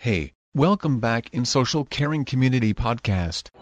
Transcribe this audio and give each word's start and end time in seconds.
Hey, 0.00 0.32
welcome 0.56 0.96
back 0.96 1.28
in 1.36 1.44
Social 1.44 1.84
Caring 1.84 2.24
Community 2.24 2.72
Podcast. 2.72 3.52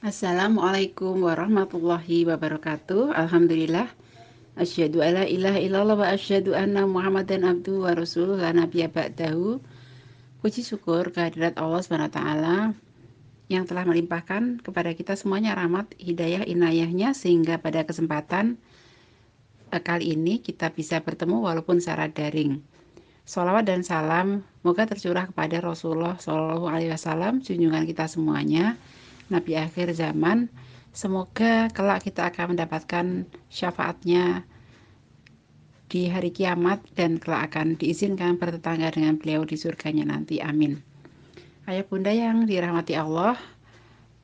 Assalamualaikum 0.00 1.20
warahmatullahi 1.20 2.24
wabarakatuh. 2.24 3.12
Alhamdulillah. 3.12 3.92
Asyhadu 4.56 5.04
alla 5.04 5.28
ilaha 5.28 5.60
illallah 5.60 5.96
wa 6.00 6.08
asyhadu 6.08 6.56
anna 6.56 6.88
Muhammadan 6.88 7.44
abduhu 7.44 7.84
wa 7.84 7.92
rasuluh 7.92 8.40
la 8.40 8.56
nabiyya 8.56 8.88
ba'dahu. 8.88 9.60
Puji 10.40 10.64
syukur 10.64 11.12
kehadirat 11.12 11.60
Allah 11.60 11.84
SWT 11.84 12.88
yang 13.50 13.66
telah 13.66 13.82
melimpahkan 13.82 14.62
kepada 14.62 14.94
kita 14.94 15.18
semuanya 15.18 15.58
rahmat, 15.58 15.90
hidayah, 15.98 16.46
inayahnya 16.46 17.10
sehingga 17.18 17.58
pada 17.58 17.82
kesempatan 17.82 18.54
eh, 19.74 19.82
kali 19.82 20.14
ini 20.14 20.38
kita 20.38 20.70
bisa 20.70 21.02
bertemu 21.02 21.42
walaupun 21.42 21.82
secara 21.82 22.06
daring. 22.06 22.62
Salawat 23.26 23.66
dan 23.66 23.82
salam 23.82 24.46
moga 24.62 24.86
tercurah 24.86 25.26
kepada 25.26 25.58
Rasulullah 25.58 26.14
Shallallahu 26.22 26.70
Alaihi 26.70 26.94
Wasallam, 26.94 27.42
junjungan 27.42 27.90
kita 27.90 28.06
semuanya, 28.06 28.78
Nabi 29.34 29.58
akhir 29.58 29.98
zaman. 29.98 30.46
Semoga 30.90 31.70
kelak 31.70 32.02
kita 32.02 32.30
akan 32.30 32.54
mendapatkan 32.54 33.06
syafaatnya 33.46 34.42
di 35.90 36.10
hari 36.10 36.34
kiamat 36.34 36.82
dan 36.98 37.18
kelak 37.18 37.50
akan 37.50 37.78
diizinkan 37.78 38.38
bertetangga 38.38 38.94
dengan 38.94 39.18
beliau 39.18 39.46
di 39.46 39.54
surganya 39.54 40.06
nanti. 40.06 40.42
Amin. 40.42 40.89
Ayah 41.70 41.86
bunda 41.86 42.10
yang 42.10 42.50
dirahmati 42.50 42.98
Allah, 42.98 43.38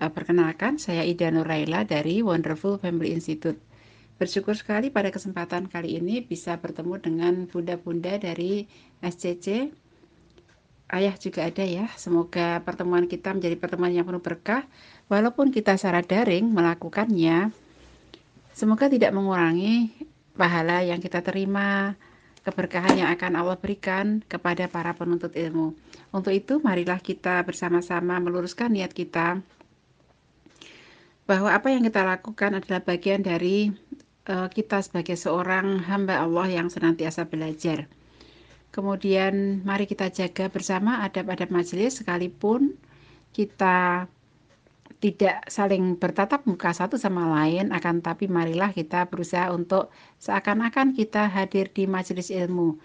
eh, 0.03 0.11
perkenalkan 0.11 0.83
saya 0.83 1.07
Ida 1.07 1.31
Nuraila 1.31 1.87
dari 1.87 2.19
Wonderful 2.19 2.83
Family 2.83 3.15
Institute. 3.15 3.55
Bersyukur 4.19 4.59
sekali 4.59 4.91
pada 4.91 5.15
kesempatan 5.15 5.71
kali 5.71 5.95
ini 5.95 6.27
bisa 6.27 6.59
bertemu 6.59 6.99
dengan 6.99 7.47
bunda-bunda 7.47 8.19
dari 8.19 8.67
SCC 8.99 9.71
ayah 10.91 11.15
juga 11.23 11.47
ada 11.47 11.63
ya. 11.63 11.87
Semoga 11.95 12.67
pertemuan 12.67 13.07
kita 13.07 13.31
menjadi 13.31 13.55
pertemuan 13.55 13.95
yang 13.95 14.03
penuh 14.03 14.19
berkah. 14.19 14.67
Walaupun 15.07 15.55
kita 15.55 15.79
secara 15.79 16.03
daring 16.03 16.51
melakukannya, 16.51 17.55
semoga 18.59 18.91
tidak 18.91 19.15
mengurangi 19.15 19.95
pahala 20.35 20.83
yang 20.83 20.99
kita 20.99 21.23
terima, 21.23 21.95
keberkahan 22.47 23.03
yang 23.03 23.11
akan 23.11 23.43
Allah 23.43 23.59
berikan 23.59 24.23
kepada 24.31 24.71
para 24.71 24.95
penuntut 24.95 25.35
ilmu. 25.35 25.75
Untuk 26.15 26.31
itu, 26.31 26.63
marilah 26.63 27.03
kita 27.03 27.43
bersama-sama 27.43 28.23
meluruskan 28.23 28.71
niat 28.71 28.95
kita 28.95 29.43
bahwa 31.27 31.51
apa 31.51 31.75
yang 31.75 31.83
kita 31.83 32.07
lakukan 32.07 32.63
adalah 32.63 32.87
bagian 32.87 33.27
dari 33.27 33.75
uh, 34.31 34.47
kita 34.47 34.79
sebagai 34.79 35.19
seorang 35.19 35.83
hamba 35.83 36.23
Allah 36.23 36.47
yang 36.63 36.71
senantiasa 36.71 37.27
belajar. 37.27 37.91
Kemudian 38.71 39.67
mari 39.67 39.91
kita 39.91 40.07
jaga 40.15 40.47
bersama 40.47 41.03
adab-adab 41.03 41.51
majelis 41.51 41.99
sekalipun 41.99 42.79
kita 43.35 44.07
tidak 44.97 45.45
saling 45.53 46.01
bertatap 46.01 46.49
muka 46.49 46.73
satu 46.73 46.97
sama 46.97 47.29
lain 47.29 47.69
akan 47.69 48.01
tapi 48.01 48.33
marilah 48.33 48.73
kita 48.73 49.05
berusaha 49.13 49.53
untuk 49.53 49.93
seakan-akan 50.25 50.97
kita 50.97 51.29
hadir 51.29 51.69
di 51.69 51.85
majelis 51.85 52.33
ilmu. 52.33 52.81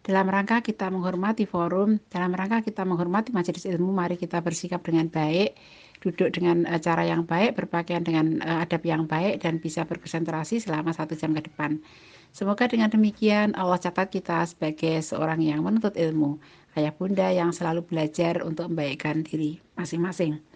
Dalam 0.00 0.32
rangka 0.32 0.64
kita 0.64 0.88
menghormati 0.88 1.44
forum, 1.44 2.00
dalam 2.08 2.32
rangka 2.32 2.64
kita 2.64 2.88
menghormati 2.88 3.36
majelis 3.36 3.68
ilmu, 3.68 3.92
mari 3.92 4.16
kita 4.16 4.40
bersikap 4.40 4.80
dengan 4.80 5.12
baik, 5.12 5.52
duduk 6.00 6.32
dengan 6.32 6.64
uh, 6.64 6.80
cara 6.80 7.04
yang 7.04 7.28
baik, 7.28 7.60
berpakaian 7.60 8.00
dengan 8.00 8.40
uh, 8.40 8.64
adab 8.64 8.80
yang 8.88 9.04
baik 9.04 9.44
dan 9.44 9.60
bisa 9.60 9.84
berkonsentrasi 9.84 10.64
selama 10.64 10.96
satu 10.96 11.12
jam 11.12 11.36
ke 11.36 11.44
depan. 11.44 11.84
Semoga 12.32 12.64
dengan 12.64 12.88
demikian 12.88 13.52
Allah 13.60 13.76
catat 13.76 14.08
kita 14.08 14.40
sebagai 14.48 15.04
seorang 15.04 15.44
yang 15.44 15.60
menuntut 15.60 15.92
ilmu, 15.92 16.40
ayah 16.80 16.96
bunda 16.96 17.28
yang 17.28 17.52
selalu 17.52 17.84
belajar 17.84 18.40
untuk 18.40 18.72
membaikkan 18.72 19.20
diri 19.20 19.60
masing-masing. 19.76 20.49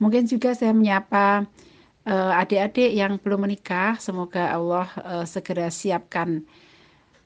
Mungkin 0.00 0.24
juga 0.24 0.56
saya 0.56 0.72
menyapa 0.72 1.44
uh, 2.08 2.32
adik-adik 2.40 2.90
yang 2.96 3.20
belum 3.20 3.44
menikah, 3.44 4.00
semoga 4.00 4.48
Allah 4.48 4.88
uh, 5.04 5.24
segera 5.28 5.68
siapkan 5.68 6.40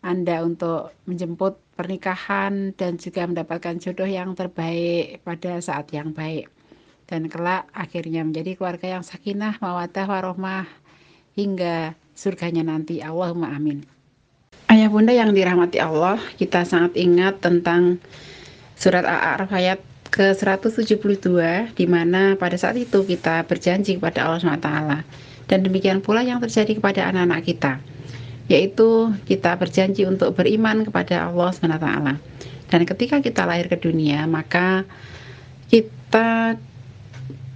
Anda 0.03 0.43
untuk 0.43 0.91
menjemput 1.07 1.57
pernikahan 1.79 2.75
dan 2.75 2.99
juga 2.99 3.31
mendapatkan 3.31 3.79
jodoh 3.79 4.11
yang 4.11 4.35
terbaik 4.35 5.23
pada 5.23 5.63
saat 5.63 5.91
yang 5.95 6.11
baik. 6.11 6.51
Dan 7.07 7.31
kelak 7.31 7.71
akhirnya 7.71 8.27
menjadi 8.27 8.59
keluarga 8.59 8.99
yang 8.99 9.05
sakinah, 9.07 9.63
mawadah, 9.63 10.07
warohmah, 10.11 10.67
hingga 11.39 11.95
surganya 12.17 12.67
nanti. 12.67 12.99
Allahumma 13.05 13.55
amin. 13.55 13.85
Ayah 14.67 14.89
bunda 14.89 15.13
yang 15.13 15.31
dirahmati 15.37 15.79
Allah, 15.79 16.17
kita 16.41 16.65
sangat 16.65 16.97
ingat 16.97 17.39
tentang 17.45 18.01
surat 18.75 19.05
Al-A'raf 19.05 19.53
ayat 19.53 19.79
ke-172 20.11 21.29
di 21.73 21.85
mana 21.89 22.37
pada 22.37 22.57
saat 22.59 22.77
itu 22.77 23.05
kita 23.05 23.45
berjanji 23.49 23.97
kepada 23.97 24.29
Allah 24.29 24.41
SWT 24.41 24.71
dan 25.49 25.59
demikian 25.61 26.01
pula 26.01 26.25
yang 26.25 26.41
terjadi 26.41 26.77
kepada 26.81 27.09
anak-anak 27.09 27.41
kita 27.45 27.73
yaitu 28.49 29.13
kita 29.25 29.57
berjanji 29.57 30.05
untuk 30.05 30.37
beriman 30.37 30.85
kepada 30.85 31.29
Allah 31.29 31.51
SWT 31.53 31.89
dan 32.69 32.81
ketika 32.85 33.25
kita 33.25 33.49
lahir 33.49 33.69
ke 33.73 33.81
dunia 33.81 34.29
maka 34.29 34.85
kita 35.73 36.61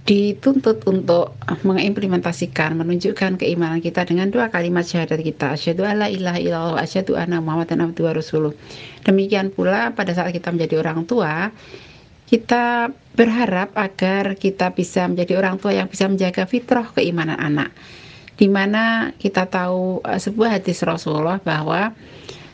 dituntut 0.09 0.89
untuk 0.89 1.37
mengimplementasikan, 1.61 2.73
menunjukkan 2.81 3.37
keimanan 3.37 3.77
kita 3.77 4.09
dengan 4.09 4.33
dua 4.33 4.49
kalimat 4.49 4.81
syahadat 4.81 5.21
kita. 5.21 5.53
Asyhadu 5.53 5.85
alla 5.85 6.09
ilaha 6.09 6.41
illallah 6.41 6.81
asyhadu 6.81 7.13
anna 7.13 7.37
muhammadan 7.45 7.85
abduhu 7.85 8.09
rasuluh. 8.09 8.57
Demikian 9.05 9.53
pula 9.53 9.93
pada 9.93 10.09
saat 10.17 10.33
kita 10.33 10.49
menjadi 10.49 10.81
orang 10.81 11.05
tua, 11.05 11.53
kita 12.29 12.93
berharap 13.17 13.73
agar 13.73 14.37
kita 14.37 14.69
bisa 14.77 15.09
menjadi 15.09 15.41
orang 15.41 15.57
tua 15.57 15.73
yang 15.73 15.89
bisa 15.89 16.05
menjaga 16.05 16.45
fitrah 16.45 16.85
keimanan 16.93 17.41
anak. 17.41 17.73
Di 18.37 18.45
mana 18.45 19.09
kita 19.17 19.49
tahu 19.49 20.05
uh, 20.05 20.21
sebuah 20.21 20.61
hadis 20.61 20.85
Rasulullah 20.85 21.41
bahwa 21.41 21.89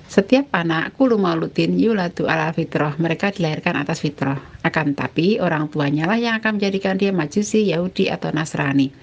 setiap 0.07 0.47
anak 0.55 0.95
kulu 0.95 1.19
maulutin 1.19 1.75
yulatu 1.75 2.23
ala 2.23 2.55
fitrah. 2.55 2.95
Mereka 2.95 3.35
dilahirkan 3.35 3.75
atas 3.75 3.99
fitrah. 3.99 4.39
Akan 4.63 4.95
tapi 4.95 5.43
orang 5.43 5.67
tuanya 5.67 6.07
lah 6.07 6.15
yang 6.15 6.39
akan 6.39 6.55
menjadikan 6.55 6.95
dia 6.95 7.11
majusi, 7.11 7.67
Yahudi 7.67 8.07
atau 8.07 8.31
Nasrani. 8.31 8.95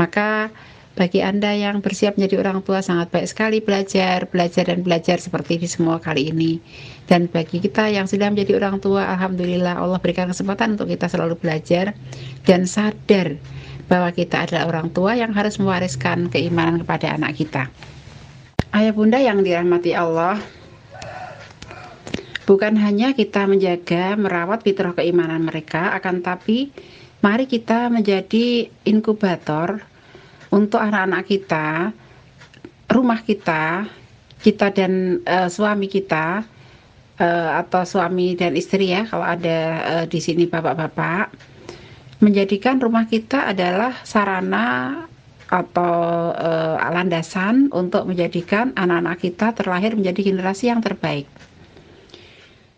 Maka 0.00 0.48
bagi 0.96 1.20
Anda 1.20 1.52
yang 1.52 1.84
bersiap 1.84 2.16
menjadi 2.16 2.40
orang 2.40 2.64
tua 2.64 2.80
sangat 2.80 3.12
baik 3.12 3.28
sekali 3.28 3.60
belajar, 3.60 4.24
belajar 4.32 4.64
dan 4.72 4.80
belajar 4.80 5.20
seperti 5.20 5.60
di 5.60 5.68
semua 5.68 6.00
kali 6.00 6.32
ini. 6.32 6.56
Dan 7.04 7.28
bagi 7.28 7.60
kita 7.60 7.92
yang 7.92 8.08
sudah 8.08 8.32
menjadi 8.32 8.56
orang 8.56 8.80
tua, 8.80 9.04
Alhamdulillah 9.04 9.76
Allah 9.76 10.00
berikan 10.00 10.32
kesempatan 10.32 10.80
untuk 10.80 10.88
kita 10.88 11.12
selalu 11.12 11.36
belajar 11.36 11.92
dan 12.48 12.64
sadar 12.64 13.36
bahwa 13.92 14.08
kita 14.10 14.48
adalah 14.48 14.72
orang 14.72 14.88
tua 14.90 15.14
yang 15.14 15.36
harus 15.36 15.60
mewariskan 15.60 16.32
keimanan 16.32 16.80
kepada 16.80 17.12
anak 17.12 17.36
kita. 17.36 17.68
Ayah 18.72 18.96
bunda 18.96 19.20
yang 19.20 19.44
dirahmati 19.44 19.92
Allah, 19.92 20.40
bukan 22.48 22.72
hanya 22.80 23.12
kita 23.12 23.44
menjaga, 23.44 24.16
merawat 24.16 24.64
fitrah 24.64 24.96
keimanan 24.96 25.44
mereka, 25.44 25.92
akan 25.92 26.24
tapi 26.24 26.72
mari 27.20 27.44
kita 27.44 27.92
menjadi 27.92 28.72
inkubator 28.88 29.84
untuk 30.52 30.78
anak-anak 30.78 31.22
kita, 31.26 31.90
rumah 32.90 33.20
kita, 33.22 33.86
kita 34.40 34.66
dan 34.70 35.22
uh, 35.26 35.48
suami 35.50 35.90
kita, 35.90 36.46
uh, 37.20 37.50
atau 37.60 37.82
suami 37.82 38.36
dan 38.38 38.54
istri 38.54 38.92
ya, 38.94 39.08
kalau 39.08 39.26
ada 39.26 39.58
uh, 39.82 40.04
di 40.06 40.20
sini 40.22 40.46
bapak-bapak, 40.46 41.32
menjadikan 42.22 42.80
rumah 42.80 43.04
kita 43.04 43.52
adalah 43.52 43.92
sarana 44.06 45.04
atau 45.46 46.34
uh, 46.34 46.74
landasan 46.90 47.70
untuk 47.70 48.08
menjadikan 48.08 48.74
anak-anak 48.74 49.22
kita 49.22 49.54
terlahir 49.54 49.94
menjadi 49.94 50.34
generasi 50.34 50.72
yang 50.72 50.82
terbaik. 50.82 51.30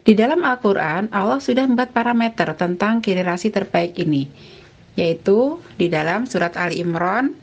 Di 0.05 0.17
dalam 0.17 0.41
Al-Quran, 0.41 1.13
Allah 1.13 1.37
sudah 1.37 1.69
membuat 1.69 1.93
parameter 1.93 2.49
tentang 2.57 3.05
generasi 3.05 3.53
terbaik 3.53 3.93
ini, 4.01 4.29
yaitu 4.97 5.61
di 5.77 5.93
dalam 5.93 6.25
surat 6.25 6.57
Ali 6.57 6.81
Imran 6.81 7.37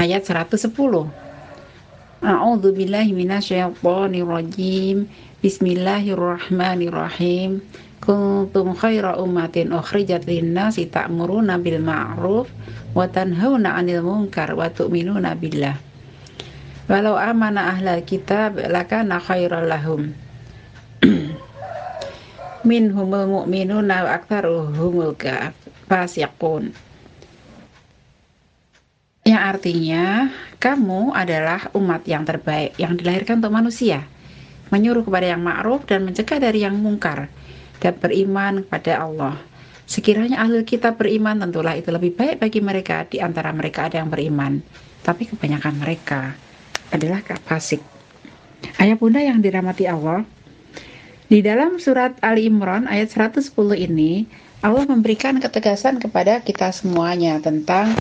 ayat 0.00 0.24
110. 0.24 0.72
A'udzu 2.24 2.72
billahi 2.72 3.12
minasyaitonir 3.12 4.24
rajim. 4.24 5.04
Bismillahirrahmanirrahim. 5.44 7.60
Kuntum 8.00 8.72
khaira 8.72 9.20
ummatin 9.20 9.76
ukhrijat 9.76 10.24
lin-nasi 10.24 10.88
ta'muruna 10.88 11.60
bil 11.60 11.84
ma'ruf 11.84 12.48
wa 12.96 13.04
tanhauna 13.12 13.76
'anil 13.76 14.00
munkar 14.00 14.56
wa 14.56 14.72
tu'minuna 14.72 15.36
billah. 15.36 15.76
Walau 16.88 17.20
amana 17.20 17.76
ahlal 17.76 18.00
kitab 18.00 18.56
lakana 18.56 19.20
khairal 19.20 19.68
lahum. 19.68 20.16
Minhumul 22.68 23.28
mu'minuna 23.28 24.08
wa 24.08 24.16
aktsaruhumul 24.16 25.12
fasiqun. 25.92 26.72
Artinya 29.40 30.28
kamu 30.60 31.16
adalah 31.16 31.72
umat 31.72 32.04
yang 32.04 32.28
terbaik 32.28 32.76
yang 32.76 32.92
dilahirkan 32.92 33.40
untuk 33.40 33.56
manusia, 33.56 34.04
menyuruh 34.68 35.00
kepada 35.00 35.32
yang 35.32 35.40
ma'ruf 35.40 35.88
dan 35.88 36.04
mencegah 36.04 36.36
dari 36.36 36.60
yang 36.60 36.76
mungkar 36.76 37.32
dan 37.80 37.96
beriman 37.96 38.68
kepada 38.68 39.00
Allah. 39.00 39.40
Sekiranya 39.88 40.44
ahli 40.44 40.60
kita 40.68 40.92
beriman 40.92 41.40
tentulah 41.40 41.72
itu 41.72 41.88
lebih 41.88 42.12
baik 42.20 42.44
bagi 42.44 42.60
mereka 42.60 43.08
di 43.08 43.16
antara 43.24 43.48
mereka 43.56 43.88
ada 43.88 44.04
yang 44.04 44.12
beriman, 44.12 44.60
tapi 45.00 45.24
kebanyakan 45.24 45.80
mereka 45.80 46.36
adalah 46.92 47.24
fasik. 47.48 47.80
Ayah 48.76 49.00
bunda 49.00 49.24
yang 49.24 49.40
dirahmati 49.40 49.88
Allah, 49.88 50.28
di 51.32 51.40
dalam 51.40 51.80
surat 51.80 52.12
Ali 52.20 52.44
Imran 52.44 52.84
ayat 52.84 53.08
110 53.08 53.56
ini 53.72 54.28
Allah 54.60 54.84
memberikan 54.84 55.40
ketegasan 55.40 55.96
kepada 55.96 56.44
kita 56.44 56.68
semuanya 56.76 57.40
tentang 57.40 57.96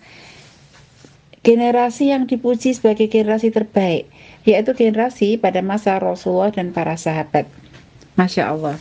generasi 1.41 2.11
yang 2.11 2.27
dipuji 2.27 2.75
sebagai 2.75 3.07
generasi 3.07 3.51
terbaik, 3.51 4.11
yaitu 4.43 4.75
generasi 4.75 5.39
pada 5.39 5.63
masa 5.63 5.95
Rasulullah 5.99 6.51
dan 6.51 6.75
para 6.75 6.99
sahabat. 6.99 7.47
Masya 8.19 8.51
Allah. 8.51 8.75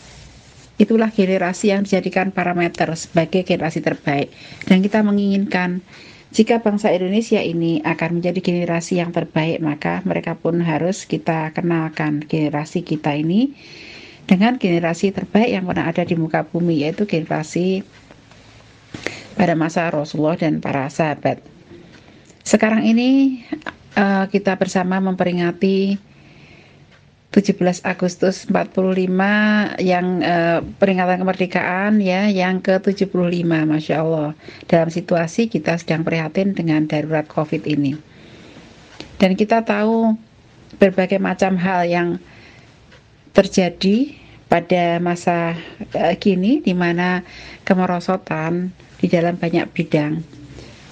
Itulah 0.78 1.10
generasi 1.10 1.74
yang 1.74 1.82
dijadikan 1.82 2.30
parameter 2.30 2.86
sebagai 2.94 3.42
generasi 3.42 3.82
terbaik. 3.82 4.30
Dan 4.66 4.78
kita 4.78 5.02
menginginkan 5.02 5.82
jika 6.30 6.62
bangsa 6.62 6.94
Indonesia 6.94 7.42
ini 7.42 7.82
akan 7.82 8.22
menjadi 8.22 8.38
generasi 8.38 9.02
yang 9.02 9.10
terbaik, 9.10 9.58
maka 9.58 10.04
mereka 10.06 10.38
pun 10.38 10.62
harus 10.62 11.02
kita 11.02 11.50
kenalkan 11.50 12.22
generasi 12.22 12.86
kita 12.86 13.16
ini 13.18 13.58
dengan 14.28 14.60
generasi 14.60 15.10
terbaik 15.10 15.50
yang 15.50 15.64
pernah 15.66 15.88
ada 15.88 16.04
di 16.04 16.14
muka 16.14 16.46
bumi, 16.46 16.86
yaitu 16.86 17.08
generasi 17.08 17.82
pada 19.34 19.58
masa 19.58 19.88
Rasulullah 19.88 20.36
dan 20.36 20.60
para 20.62 20.86
sahabat. 20.92 21.57
Sekarang 22.48 22.80
ini 22.80 23.44
uh, 23.92 24.24
kita 24.32 24.56
bersama 24.56 24.96
memperingati 25.04 26.00
17 27.28 27.84
Agustus 27.84 28.48
45 28.48 29.04
yang 29.84 30.24
uh, 30.24 30.64
peringatan 30.80 31.20
kemerdekaan 31.20 32.00
ya 32.00 32.24
yang 32.32 32.64
ke-75 32.64 33.44
Masya 33.44 34.00
Allah. 34.00 34.32
Dalam 34.64 34.88
situasi 34.88 35.52
kita 35.52 35.76
sedang 35.76 36.08
prihatin 36.08 36.56
dengan 36.56 36.88
darurat 36.88 37.28
COVID 37.28 37.68
ini. 37.68 38.00
Dan 39.20 39.36
kita 39.36 39.60
tahu 39.68 40.16
berbagai 40.80 41.20
macam 41.20 41.60
hal 41.60 41.84
yang 41.84 42.16
terjadi 43.36 44.16
pada 44.48 44.96
masa 45.04 45.52
uh, 45.92 46.16
kini 46.16 46.64
di 46.64 46.72
mana 46.72 47.28
kemerosotan 47.68 48.72
di 48.96 49.12
dalam 49.12 49.36
banyak 49.36 49.68
bidang 49.76 50.37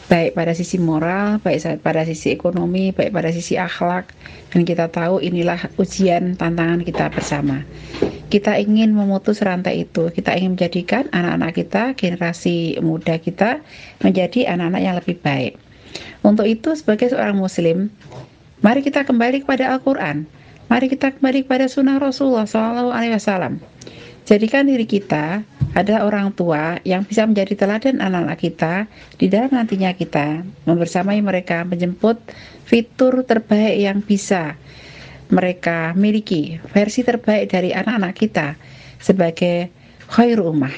baik 0.07 0.39
pada 0.39 0.55
sisi 0.55 0.79
moral, 0.79 1.43
baik 1.43 1.83
pada 1.83 2.07
sisi 2.07 2.31
ekonomi, 2.31 2.95
baik 2.95 3.11
pada 3.11 3.35
sisi 3.35 3.59
akhlak, 3.59 4.15
dan 4.55 4.63
kita 4.63 4.87
tahu 4.87 5.19
inilah 5.19 5.59
ujian 5.83 6.39
tantangan 6.39 6.87
kita 6.87 7.11
bersama. 7.11 7.67
Kita 8.31 8.59
ingin 8.59 8.95
memutus 8.95 9.43
rantai 9.43 9.87
itu, 9.87 10.11
kita 10.11 10.35
ingin 10.35 10.59
menjadikan 10.59 11.07
anak-anak 11.11 11.53
kita, 11.59 11.83
generasi 11.95 12.79
muda 12.83 13.19
kita, 13.19 13.63
menjadi 14.03 14.51
anak-anak 14.51 14.83
yang 14.83 14.95
lebih 14.99 15.17
baik. 15.23 15.59
Untuk 16.23 16.47
itu, 16.47 16.75
sebagai 16.75 17.11
seorang 17.11 17.39
Muslim, 17.39 17.91
mari 18.63 18.83
kita 18.83 19.07
kembali 19.07 19.47
kepada 19.47 19.75
Al-Quran, 19.75 20.27
mari 20.71 20.87
kita 20.91 21.15
kembali 21.19 21.47
kepada 21.47 21.67
Sunnah 21.71 22.03
Rasulullah 22.03 22.47
SAW. 22.47 23.59
Jadikan 24.27 24.67
diri 24.67 24.87
kita 24.91 25.47
adalah 25.77 26.09
orang 26.09 26.33
tua 26.33 26.81
yang 26.89 27.05
bisa 27.05 27.29
menjadi 27.29 27.53
teladan 27.53 28.01
anak-anak 28.01 28.41
kita 28.41 28.89
di 29.21 29.29
dalam 29.29 29.53
nantinya 29.53 29.93
kita 29.93 30.41
membersamai 30.65 31.21
mereka 31.21 31.69
menjemput 31.69 32.17
fitur 32.65 33.21
terbaik 33.29 33.77
yang 33.77 34.01
bisa 34.01 34.57
mereka 35.29 35.93
miliki, 35.93 36.57
versi 36.73 37.05
terbaik 37.05 37.53
dari 37.53 37.77
anak-anak 37.77 38.15
kita 38.17 38.57
sebagai 38.97 39.69
khair 40.09 40.41
ummah. 40.41 40.73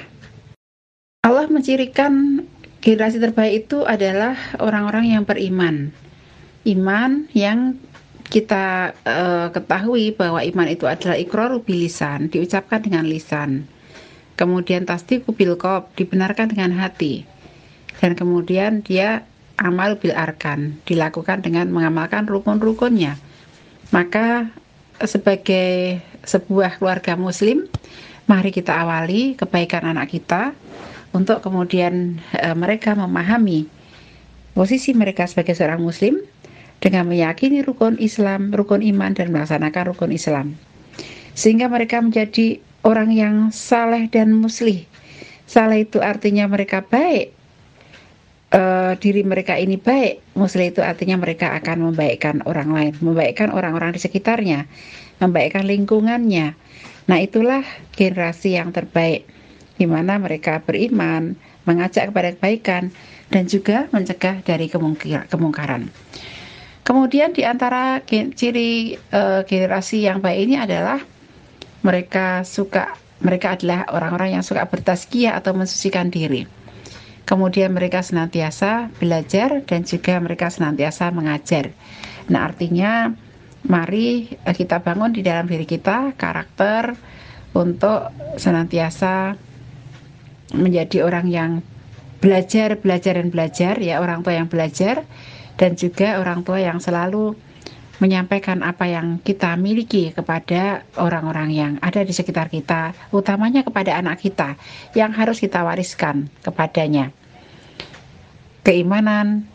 Allah 1.23 1.47
mencirikan 1.47 2.43
generasi 2.83 3.23
terbaik 3.23 3.69
itu 3.69 3.87
adalah 3.87 4.35
orang-orang 4.59 5.15
yang 5.15 5.23
beriman. 5.23 5.95
Iman 6.67 7.31
yang 7.39 7.79
kita 8.29 8.93
uh, 9.07 9.49
ketahui 9.55 10.13
bahwa 10.13 10.43
iman 10.43 10.69
itu 10.69 10.85
adalah 10.85 11.17
ikrar 11.17 11.55
bilisan, 11.63 12.29
diucapkan 12.29 12.83
dengan 12.83 13.07
lisan. 13.07 13.65
Kemudian 14.39 14.87
tasdiq 14.87 15.27
bil 15.35 15.59
qalb, 15.59 15.91
dibenarkan 15.99 16.55
dengan 16.55 16.79
hati. 16.79 17.27
Dan 17.99 18.15
kemudian 18.15 18.87
dia 18.87 19.27
amal 19.59 19.99
bil 19.99 20.15
arkan, 20.15 20.79
dilakukan 20.87 21.43
dengan 21.43 21.67
mengamalkan 21.75 22.31
rukun-rukunnya. 22.31 23.19
Maka 23.91 24.47
sebagai 25.03 25.99
sebuah 26.23 26.79
keluarga 26.79 27.19
muslim, 27.19 27.67
mari 28.31 28.55
kita 28.55 28.79
awali 28.79 29.35
kebaikan 29.35 29.91
anak 29.91 30.15
kita 30.15 30.55
untuk 31.11 31.43
kemudian 31.43 32.23
e, 32.31 32.49
mereka 32.55 32.95
memahami 32.95 33.67
posisi 34.55 34.95
mereka 34.95 35.27
sebagai 35.27 35.59
seorang 35.59 35.83
muslim 35.83 36.23
dengan 36.79 37.11
meyakini 37.11 37.67
rukun 37.67 37.99
Islam, 37.99 38.55
rukun 38.55 38.87
iman 38.87 39.15
dan 39.19 39.35
melaksanakan 39.35 39.95
rukun 39.95 40.15
Islam. 40.15 40.55
Sehingga 41.35 41.67
mereka 41.67 41.99
menjadi 41.99 42.63
orang 42.89 43.13
yang 43.13 43.53
saleh 43.53 44.09
dan 44.09 44.33
muslih. 44.33 44.89
Saleh 45.45 45.85
itu 45.85 46.01
artinya 46.01 46.49
mereka 46.49 46.81
baik, 46.81 47.37
e, 48.49 48.63
diri 48.97 49.21
mereka 49.29 49.61
ini 49.61 49.77
baik. 49.77 50.25
Muslih 50.33 50.73
itu 50.73 50.81
artinya 50.81 51.21
mereka 51.21 51.53
akan 51.53 51.93
membaikkan 51.93 52.41
orang 52.49 52.73
lain, 52.73 52.93
membaikkan 53.05 53.53
orang-orang 53.53 53.93
di 53.93 54.01
sekitarnya, 54.01 54.65
membaikkan 55.21 55.69
lingkungannya. 55.69 56.57
Nah 57.09 57.19
itulah 57.21 57.65
generasi 57.93 58.57
yang 58.57 58.73
terbaik, 58.73 59.29
di 59.77 59.85
mana 59.85 60.17
mereka 60.17 60.65
beriman, 60.65 61.37
mengajak 61.69 62.09
kepada 62.13 62.33
kebaikan, 62.37 62.89
dan 63.29 63.45
juga 63.45 63.89
mencegah 63.93 64.41
dari 64.41 64.73
kemungkaran. 65.29 65.93
Kemudian 66.85 67.37
di 67.37 67.45
antara 67.45 68.01
ciri 68.09 68.97
uh, 69.13 69.45
generasi 69.45 70.09
yang 70.09 70.25
baik 70.25 70.49
ini 70.49 70.57
adalah 70.57 70.97
mereka 71.83 72.43
suka 72.43 72.99
mereka 73.19 73.59
adalah 73.59 73.91
orang-orang 73.91 74.39
yang 74.39 74.45
suka 74.47 74.67
bertazkiyah 74.71 75.35
atau 75.35 75.51
mensucikan 75.55 76.07
diri. 76.07 76.47
Kemudian 77.27 77.75
mereka 77.75 78.01
senantiasa 78.01 78.89
belajar 78.97 79.61
dan 79.67 79.85
juga 79.85 80.17
mereka 80.23 80.49
senantiasa 80.49 81.13
mengajar. 81.13 81.75
Nah, 82.31 82.49
artinya 82.49 83.13
mari 83.67 84.33
eh, 84.33 84.55
kita 84.55 84.81
bangun 84.81 85.13
di 85.13 85.21
dalam 85.21 85.45
diri 85.45 85.67
kita 85.67 86.15
karakter 86.17 86.95
untuk 87.53 88.15
senantiasa 88.39 89.35
menjadi 90.55 91.05
orang 91.05 91.27
yang 91.29 91.51
belajar, 92.23 92.81
belajar 92.81 93.21
dan 93.21 93.29
belajar 93.29 93.75
ya, 93.83 94.01
orang 94.01 94.25
tua 94.25 94.39
yang 94.39 94.49
belajar 94.49 95.05
dan 95.59 95.75
juga 95.75 96.23
orang 96.23 96.47
tua 96.47 96.63
yang 96.63 96.79
selalu 96.81 97.35
menyampaikan 97.99 98.63
apa 98.63 98.87
yang 98.87 99.19
kita 99.23 99.59
miliki 99.59 100.15
kepada 100.15 100.87
orang-orang 100.95 101.51
yang 101.51 101.73
ada 101.83 102.07
di 102.07 102.15
sekitar 102.15 102.47
kita, 102.47 102.95
utamanya 103.11 103.67
kepada 103.67 103.99
anak 103.99 104.23
kita 104.23 104.55
yang 104.95 105.11
harus 105.11 105.43
kita 105.43 105.67
wariskan 105.67 106.31
kepadanya. 106.47 107.11
Keimanan, 108.63 109.47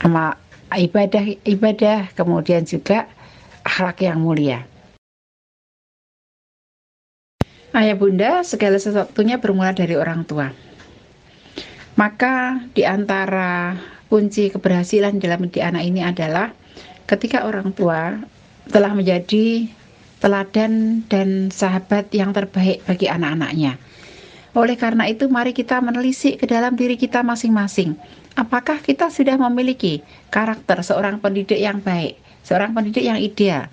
sama 0.00 0.36
ibadah-ibadah, 0.72 2.12
kemudian 2.12 2.68
juga 2.68 3.08
akhlak 3.64 4.04
yang 4.04 4.20
mulia. 4.20 4.68
Ayah 7.76 7.96
bunda, 7.96 8.40
segala 8.40 8.80
sesuatunya 8.80 9.36
bermula 9.36 9.76
dari 9.76 9.96
orang 10.00 10.24
tua. 10.24 10.48
Maka 11.96 12.60
di 12.76 12.84
antara 12.84 13.76
kunci 14.12 14.52
keberhasilan 14.52 15.16
dalam 15.20 15.44
mendidik 15.44 15.64
anak 15.64 15.84
ini 15.84 16.00
adalah 16.04 16.52
ketika 17.06 17.46
orang 17.46 17.70
tua 17.70 18.18
telah 18.66 18.92
menjadi 18.92 19.70
teladan 20.18 21.06
dan 21.06 21.54
sahabat 21.54 22.10
yang 22.10 22.34
terbaik 22.34 22.82
bagi 22.82 23.06
anak-anaknya. 23.06 23.78
Oleh 24.56 24.74
karena 24.74 25.04
itu, 25.06 25.28
mari 25.28 25.52
kita 25.52 25.78
menelisik 25.84 26.40
ke 26.42 26.46
dalam 26.48 26.74
diri 26.74 26.96
kita 26.96 27.20
masing-masing. 27.20 27.94
Apakah 28.34 28.80
kita 28.80 29.12
sudah 29.12 29.36
memiliki 29.36 30.00
karakter 30.32 30.80
seorang 30.80 31.20
pendidik 31.20 31.60
yang 31.60 31.78
baik, 31.84 32.16
seorang 32.40 32.72
pendidik 32.72 33.04
yang 33.04 33.20
ideal, 33.20 33.68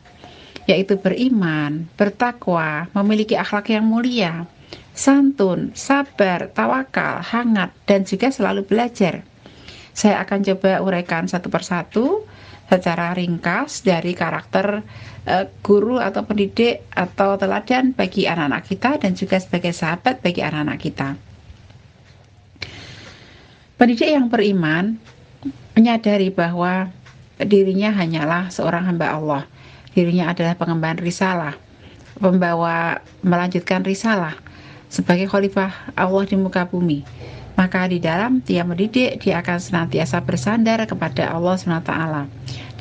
yaitu 0.67 0.99
beriman, 0.99 1.87
bertakwa, 1.95 2.91
memiliki 2.91 3.39
akhlak 3.39 3.71
yang 3.71 3.87
mulia, 3.87 4.43
santun, 4.91 5.71
sabar, 5.71 6.51
tawakal, 6.51 7.23
hangat, 7.23 7.71
dan 7.87 8.03
juga 8.03 8.31
selalu 8.31 8.67
belajar. 8.67 9.23
Saya 9.95 10.19
akan 10.25 10.43
coba 10.43 10.83
uraikan 10.83 11.31
satu 11.31 11.47
persatu 11.47 12.27
secara 12.67 13.13
ringkas 13.13 13.83
dari 13.83 14.15
karakter 14.15 14.81
uh, 15.27 15.45
guru 15.61 15.99
atau 15.99 16.23
pendidik 16.25 16.87
atau 16.93 17.35
teladan 17.37 17.93
bagi 17.93 18.25
anak-anak 18.25 18.63
kita 18.65 18.91
dan 18.97 19.11
juga 19.13 19.37
sebagai 19.37 19.75
sahabat 19.75 20.23
bagi 20.23 20.41
anak-anak 20.41 20.79
kita. 20.79 21.09
Pendidik 23.77 24.09
yang 24.09 24.31
beriman 24.31 24.95
menyadari 25.75 26.31
bahwa 26.31 26.87
dirinya 27.41 27.91
hanyalah 27.91 28.47
seorang 28.53 28.87
hamba 28.87 29.11
Allah. 29.11 29.43
Dirinya 29.93 30.33
adalah 30.33 30.57
pengemban 30.57 30.97
risalah, 30.97 31.53
pembawa 32.17 33.03
melanjutkan 33.21 33.85
risalah 33.85 34.33
sebagai 34.89 35.25
khalifah 35.29 35.93
Allah 35.97 36.23
di 36.25 36.37
muka 36.37 36.65
bumi. 36.65 37.05
Maka 37.53 37.85
di 37.85 38.01
dalam 38.01 38.41
dia 38.41 38.65
mendidik, 38.65 39.21
dia 39.21 39.37
akan 39.39 39.57
senantiasa 39.61 40.25
bersandar 40.25 40.81
kepada 40.89 41.29
Allah 41.29 41.53
SWT. 41.53 41.93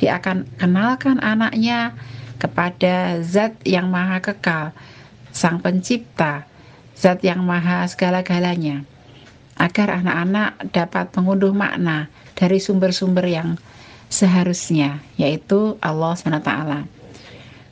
Dia 0.01 0.17
akan 0.17 0.49
kenalkan 0.57 1.21
anaknya 1.21 1.93
kepada 2.41 3.21
zat 3.21 3.53
yang 3.63 3.93
maha 3.93 4.17
kekal, 4.17 4.73
sang 5.29 5.61
pencipta, 5.61 6.49
zat 6.97 7.21
yang 7.21 7.45
maha 7.45 7.85
segala-galanya. 7.85 8.81
Agar 9.61 10.01
anak-anak 10.01 10.73
dapat 10.73 11.13
mengunduh 11.13 11.53
makna 11.53 12.09
dari 12.33 12.57
sumber-sumber 12.57 13.29
yang 13.29 13.61
seharusnya, 14.09 15.05
yaitu 15.21 15.77
Allah 15.77 16.17
SWT. 16.17 16.51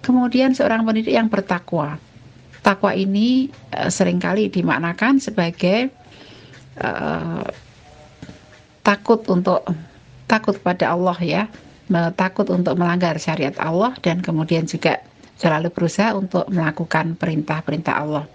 Kemudian 0.01 0.53
seorang 0.53 0.85
pendidik 0.85 1.13
yang 1.13 1.29
bertakwa. 1.29 1.97
Takwa 2.61 2.93
ini 2.93 3.49
uh, 3.73 3.89
sering 3.89 4.21
kali 4.21 4.49
dimaknakan 4.49 5.17
sebagai 5.17 5.89
uh, 6.79 7.43
takut 8.85 9.19
untuk 9.27 9.65
takut 10.29 10.55
pada 10.63 10.95
Allah 10.95 11.17
ya, 11.19 11.43
takut 12.15 12.47
untuk 12.47 12.79
melanggar 12.79 13.19
syariat 13.19 13.55
Allah 13.59 13.91
dan 13.99 14.23
kemudian 14.23 14.63
juga 14.63 15.03
selalu 15.35 15.73
berusaha 15.73 16.15
untuk 16.15 16.47
melakukan 16.47 17.17
perintah-perintah 17.19 17.95
Allah. 17.97 18.25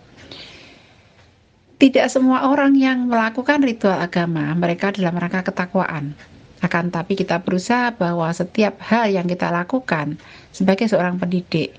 Tidak 1.76 2.08
semua 2.08 2.48
orang 2.48 2.72
yang 2.72 3.04
melakukan 3.04 3.60
ritual 3.60 4.00
agama 4.00 4.52
mereka 4.56 4.92
dalam 4.96 5.16
rangka 5.16 5.52
ketakwaan. 5.52 6.16
Akan 6.64 6.88
tapi 6.88 7.20
kita 7.20 7.44
berusaha 7.44 7.92
bahwa 7.92 8.32
setiap 8.32 8.80
hal 8.80 9.12
yang 9.12 9.28
kita 9.28 9.52
lakukan 9.52 10.16
sebagai 10.56 10.88
seorang 10.88 11.20
pendidik 11.20 11.76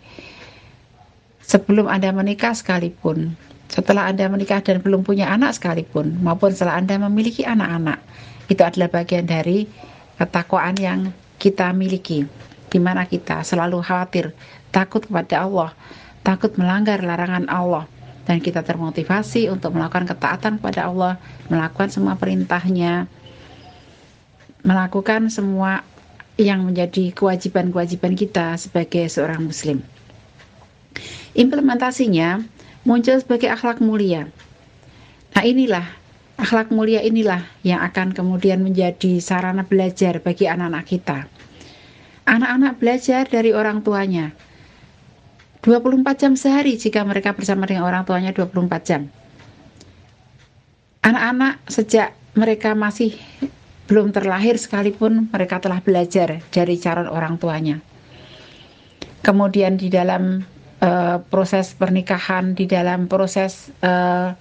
sebelum 1.41 1.89
Anda 1.89 2.13
menikah 2.13 2.53
sekalipun, 2.53 3.33
setelah 3.67 4.07
Anda 4.07 4.31
menikah 4.31 4.63
dan 4.63 4.79
belum 4.79 5.03
punya 5.03 5.27
anak 5.27 5.59
sekalipun, 5.59 6.23
maupun 6.23 6.55
setelah 6.55 6.79
Anda 6.79 6.95
memiliki 6.97 7.43
anak-anak, 7.43 7.99
itu 8.47 8.61
adalah 8.63 8.89
bagian 8.91 9.27
dari 9.27 9.67
ketakwaan 10.15 10.75
yang 10.79 10.99
kita 11.37 11.69
miliki, 11.75 12.25
di 12.71 12.79
mana 12.79 13.03
kita 13.05 13.43
selalu 13.43 13.83
khawatir, 13.83 14.31
takut 14.71 15.03
kepada 15.03 15.43
Allah, 15.43 15.69
takut 16.23 16.55
melanggar 16.55 17.03
larangan 17.03 17.45
Allah, 17.51 17.85
dan 18.27 18.43
kita 18.43 18.63
termotivasi 18.63 19.47
untuk 19.47 19.75
melakukan 19.75 20.07
ketaatan 20.07 20.59
kepada 20.59 20.87
Allah, 20.87 21.13
melakukan 21.47 21.91
semua 21.91 22.15
perintahnya, 22.19 23.07
melakukan 24.67 25.31
semua 25.31 25.83
yang 26.35 26.67
menjadi 26.67 27.15
kewajiban-kewajiban 27.15 28.13
kita 28.13 28.59
sebagai 28.59 29.07
seorang 29.09 29.47
muslim. 29.47 29.79
Implementasinya 31.37 32.41
muncul 32.87 33.19
sebagai 33.19 33.51
akhlak 33.51 33.83
mulia. 33.83 34.31
Nah, 35.35 35.43
inilah 35.43 35.83
akhlak 36.39 36.71
mulia 36.71 37.03
inilah 37.03 37.43
yang 37.67 37.83
akan 37.83 38.15
kemudian 38.15 38.63
menjadi 38.63 39.19
sarana 39.19 39.67
belajar 39.67 40.23
bagi 40.23 40.47
anak-anak 40.47 40.85
kita. 40.87 41.27
Anak-anak 42.23 42.79
belajar 42.79 43.27
dari 43.27 43.51
orang 43.51 43.83
tuanya. 43.83 44.31
24 45.67 45.99
jam 46.15 46.33
sehari 46.39 46.79
jika 46.79 47.03
mereka 47.03 47.35
bersama 47.35 47.67
dengan 47.67 47.83
orang 47.83 48.07
tuanya 48.07 48.31
24 48.31 48.87
jam. 48.87 49.11
Anak-anak 51.03 51.59
sejak 51.67 52.15
mereka 52.39 52.71
masih 52.71 53.19
belum 53.91 54.15
terlahir 54.15 54.55
sekalipun 54.55 55.27
mereka 55.27 55.59
telah 55.59 55.83
belajar 55.83 56.39
dari 56.51 56.75
cara 56.79 57.07
orang 57.11 57.35
tuanya. 57.35 57.83
Kemudian 59.23 59.75
di 59.75 59.91
dalam 59.91 60.43
uh, 60.81 61.17
proses 61.27 61.73
pernikahan, 61.73 62.53
di 62.53 62.69
dalam 62.69 63.09
proses 63.09 63.69
uh, 63.81 64.33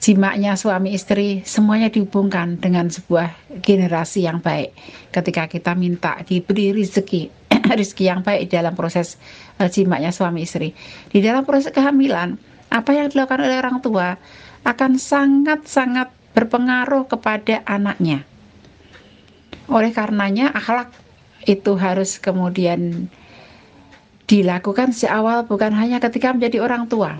jimaknya 0.00 0.56
suami 0.56 0.96
istri, 0.96 1.44
semuanya 1.44 1.92
dihubungkan 1.92 2.56
dengan 2.56 2.88
sebuah 2.88 3.60
generasi 3.60 4.24
yang 4.24 4.40
baik. 4.40 4.72
Ketika 5.12 5.46
kita 5.46 5.76
minta 5.76 6.16
diberi 6.24 6.72
rezeki, 6.72 7.28
rezeki 7.78 8.04
yang 8.08 8.20
baik 8.24 8.48
di 8.48 8.50
dalam 8.56 8.72
proses 8.72 9.20
uh, 9.60 9.68
jimaknya 9.68 10.10
suami 10.10 10.48
istri. 10.48 10.72
Di 11.12 11.20
dalam 11.20 11.44
proses 11.44 11.70
kehamilan, 11.70 12.40
apa 12.70 12.90
yang 12.94 13.10
dilakukan 13.12 13.44
oleh 13.44 13.58
orang 13.60 13.78
tua 13.82 14.14
akan 14.64 15.00
sangat-sangat 15.00 16.12
berpengaruh 16.32 17.10
kepada 17.10 17.64
anaknya. 17.66 18.22
Oleh 19.70 19.90
karenanya 19.94 20.50
akhlak 20.54 20.90
itu 21.46 21.74
harus 21.78 22.20
kemudian 22.20 23.08
dilakukan 24.30 24.94
sejak 24.94 25.18
awal 25.18 25.42
bukan 25.42 25.74
hanya 25.74 25.98
ketika 25.98 26.30
menjadi 26.30 26.62
orang 26.62 26.86
tua. 26.86 27.18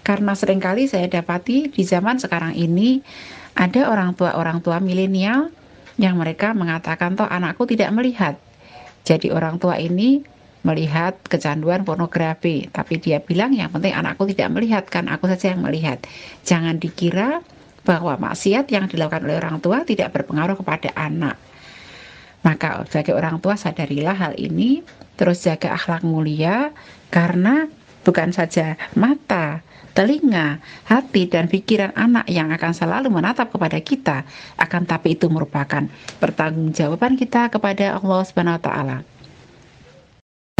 Karena 0.00 0.32
sering 0.32 0.56
kali 0.56 0.88
saya 0.88 1.04
dapati 1.04 1.68
di 1.68 1.82
zaman 1.84 2.16
sekarang 2.16 2.56
ini 2.56 3.04
ada 3.52 3.92
orang 3.92 4.16
tua-orang 4.16 4.64
tua 4.64 4.80
milenial 4.80 5.52
yang 6.00 6.16
mereka 6.16 6.56
mengatakan 6.56 7.12
toh 7.12 7.28
anakku 7.28 7.68
tidak 7.68 7.92
melihat. 7.92 8.40
Jadi 9.04 9.28
orang 9.36 9.60
tua 9.60 9.76
ini 9.76 10.24
melihat 10.64 11.20
kecanduan 11.28 11.84
pornografi, 11.84 12.72
tapi 12.72 12.96
dia 12.96 13.20
bilang 13.20 13.52
yang 13.52 13.68
penting 13.68 13.92
anakku 13.92 14.24
tidak 14.24 14.48
melihat 14.56 14.84
kan 14.88 15.12
aku 15.12 15.28
saja 15.28 15.52
yang 15.52 15.60
melihat. 15.60 16.00
Jangan 16.48 16.80
dikira 16.80 17.44
bahwa 17.84 18.16
maksiat 18.16 18.72
yang 18.72 18.88
dilakukan 18.88 19.28
oleh 19.28 19.36
orang 19.36 19.60
tua 19.60 19.84
tidak 19.84 20.16
berpengaruh 20.16 20.56
kepada 20.56 20.88
anak. 20.96 21.36
Maka 22.40 22.80
sebagai 22.88 23.12
orang 23.12 23.44
tua 23.44 23.60
sadarilah 23.60 24.16
hal 24.16 24.32
ini, 24.40 24.80
terus 25.14 25.42
jaga 25.46 25.74
akhlak 25.74 26.02
mulia 26.02 26.74
karena 27.10 27.70
bukan 28.04 28.30
saja 28.36 28.76
mata, 28.92 29.64
telinga, 29.96 30.60
hati 30.84 31.30
dan 31.30 31.48
pikiran 31.48 31.94
anak 31.96 32.26
yang 32.28 32.52
akan 32.52 32.74
selalu 32.74 33.08
menatap 33.08 33.54
kepada 33.54 33.78
kita, 33.80 34.26
akan 34.60 34.82
tapi 34.84 35.16
itu 35.16 35.30
merupakan 35.32 35.86
pertanggungjawaban 36.18 37.16
kita 37.16 37.48
kepada 37.48 37.96
Allah 37.96 38.20
Subhanahu 38.26 38.58
wa 38.60 38.62
taala. 38.62 38.98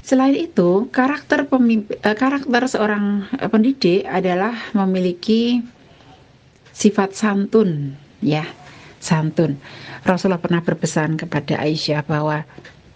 Selain 0.05 0.37
itu, 0.37 0.87
karakter 0.93 1.49
pemimpin, 1.49 1.97
eh, 1.97 2.13
karakter 2.13 2.69
seorang 2.69 3.25
pendidik 3.49 4.05
adalah 4.05 4.53
memiliki 4.77 5.65
sifat 6.77 7.17
santun, 7.17 7.97
ya, 8.21 8.45
santun. 9.01 9.57
Rasulullah 10.05 10.45
pernah 10.45 10.61
berpesan 10.61 11.17
kepada 11.17 11.57
Aisyah 11.57 12.05
bahwa 12.05 12.45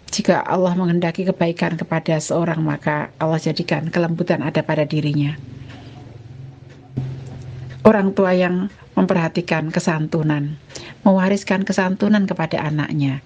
jika 0.09 0.41
Allah 0.41 0.73
menghendaki 0.73 1.23
kebaikan 1.29 1.77
kepada 1.77 2.17
seorang 2.17 2.65
maka 2.65 3.13
Allah 3.21 3.37
jadikan 3.37 3.93
kelembutan 3.93 4.41
ada 4.41 4.65
pada 4.65 4.83
dirinya. 4.83 5.37
Orang 7.85 8.13
tua 8.13 8.35
yang 8.35 8.69
memperhatikan 8.97 9.71
kesantunan, 9.71 10.59
mewariskan 11.07 11.63
kesantunan 11.63 12.27
kepada 12.27 12.59
anaknya. 12.59 13.23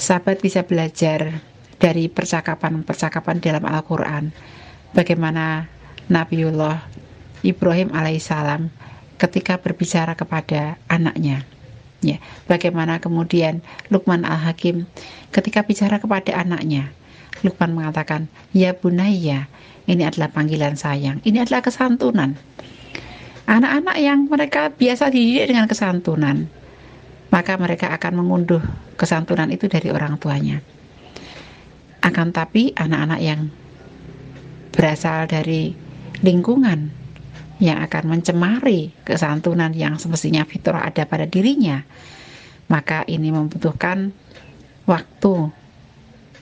Sahabat 0.00 0.40
bisa 0.40 0.64
belajar 0.64 1.44
dari 1.76 2.08
percakapan-percakapan 2.08 3.44
dalam 3.44 3.62
Al-Quran, 3.68 4.32
bagaimana 4.96 5.68
Nabiullah 6.08 6.80
Ibrahim 7.44 7.92
alaihissalam 7.92 8.72
ketika 9.20 9.60
berbicara 9.60 10.16
kepada 10.16 10.80
anaknya. 10.88 11.44
Ya, 12.04 12.20
bagaimana 12.44 13.00
kemudian 13.00 13.64
Lukman 13.88 14.28
Al-Hakim 14.28 14.84
ketika 15.32 15.64
bicara 15.64 15.96
kepada 15.96 16.36
anaknya, 16.36 16.92
Lukman 17.40 17.72
mengatakan, 17.72 18.28
"Ya 18.52 18.76
Bunaya, 18.76 19.48
ini 19.88 20.02
adalah 20.04 20.28
panggilan 20.28 20.76
sayang. 20.76 21.24
Ini 21.24 21.48
adalah 21.48 21.64
kesantunan." 21.64 22.36
Anak-anak 23.48 23.96
yang 24.00 24.28
mereka 24.28 24.72
biasa 24.72 25.08
dididik 25.08 25.52
dengan 25.52 25.64
kesantunan, 25.64 26.48
maka 27.32 27.56
mereka 27.56 27.92
akan 27.92 28.20
mengunduh 28.20 28.60
kesantunan 29.00 29.48
itu 29.48 29.64
dari 29.68 29.88
orang 29.88 30.20
tuanya. 30.20 30.60
Akan 32.04 32.36
tapi 32.36 32.76
anak-anak 32.76 33.20
yang 33.24 33.48
berasal 34.76 35.24
dari 35.24 35.72
lingkungan 36.20 37.03
yang 37.62 37.78
akan 37.86 38.18
mencemari 38.18 38.90
kesantunan 39.06 39.70
yang 39.74 39.98
semestinya 39.98 40.42
fitrah 40.42 40.90
ada 40.90 41.06
pada 41.06 41.26
dirinya, 41.28 41.82
maka 42.66 43.06
ini 43.06 43.30
membutuhkan 43.30 44.10
waktu, 44.88 45.34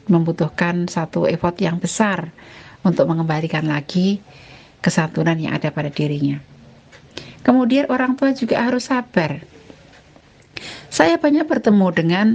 membutuhkan 0.09 0.89
satu 0.89 1.29
effort 1.29 1.61
yang 1.61 1.77
besar 1.77 2.33
untuk 2.83 3.07
mengembalikan 3.07 3.69
lagi 3.69 4.25
kesantunan 4.83 5.39
yang 5.39 5.55
ada 5.55 5.71
pada 5.71 5.93
dirinya. 5.93 6.43
Kemudian 7.43 7.91
orang 7.91 8.15
tua 8.15 8.35
juga 8.35 8.63
harus 8.63 8.91
sabar. 8.91 9.43
Saya 10.93 11.19
banyak 11.19 11.47
bertemu 11.47 11.89
dengan 11.91 12.27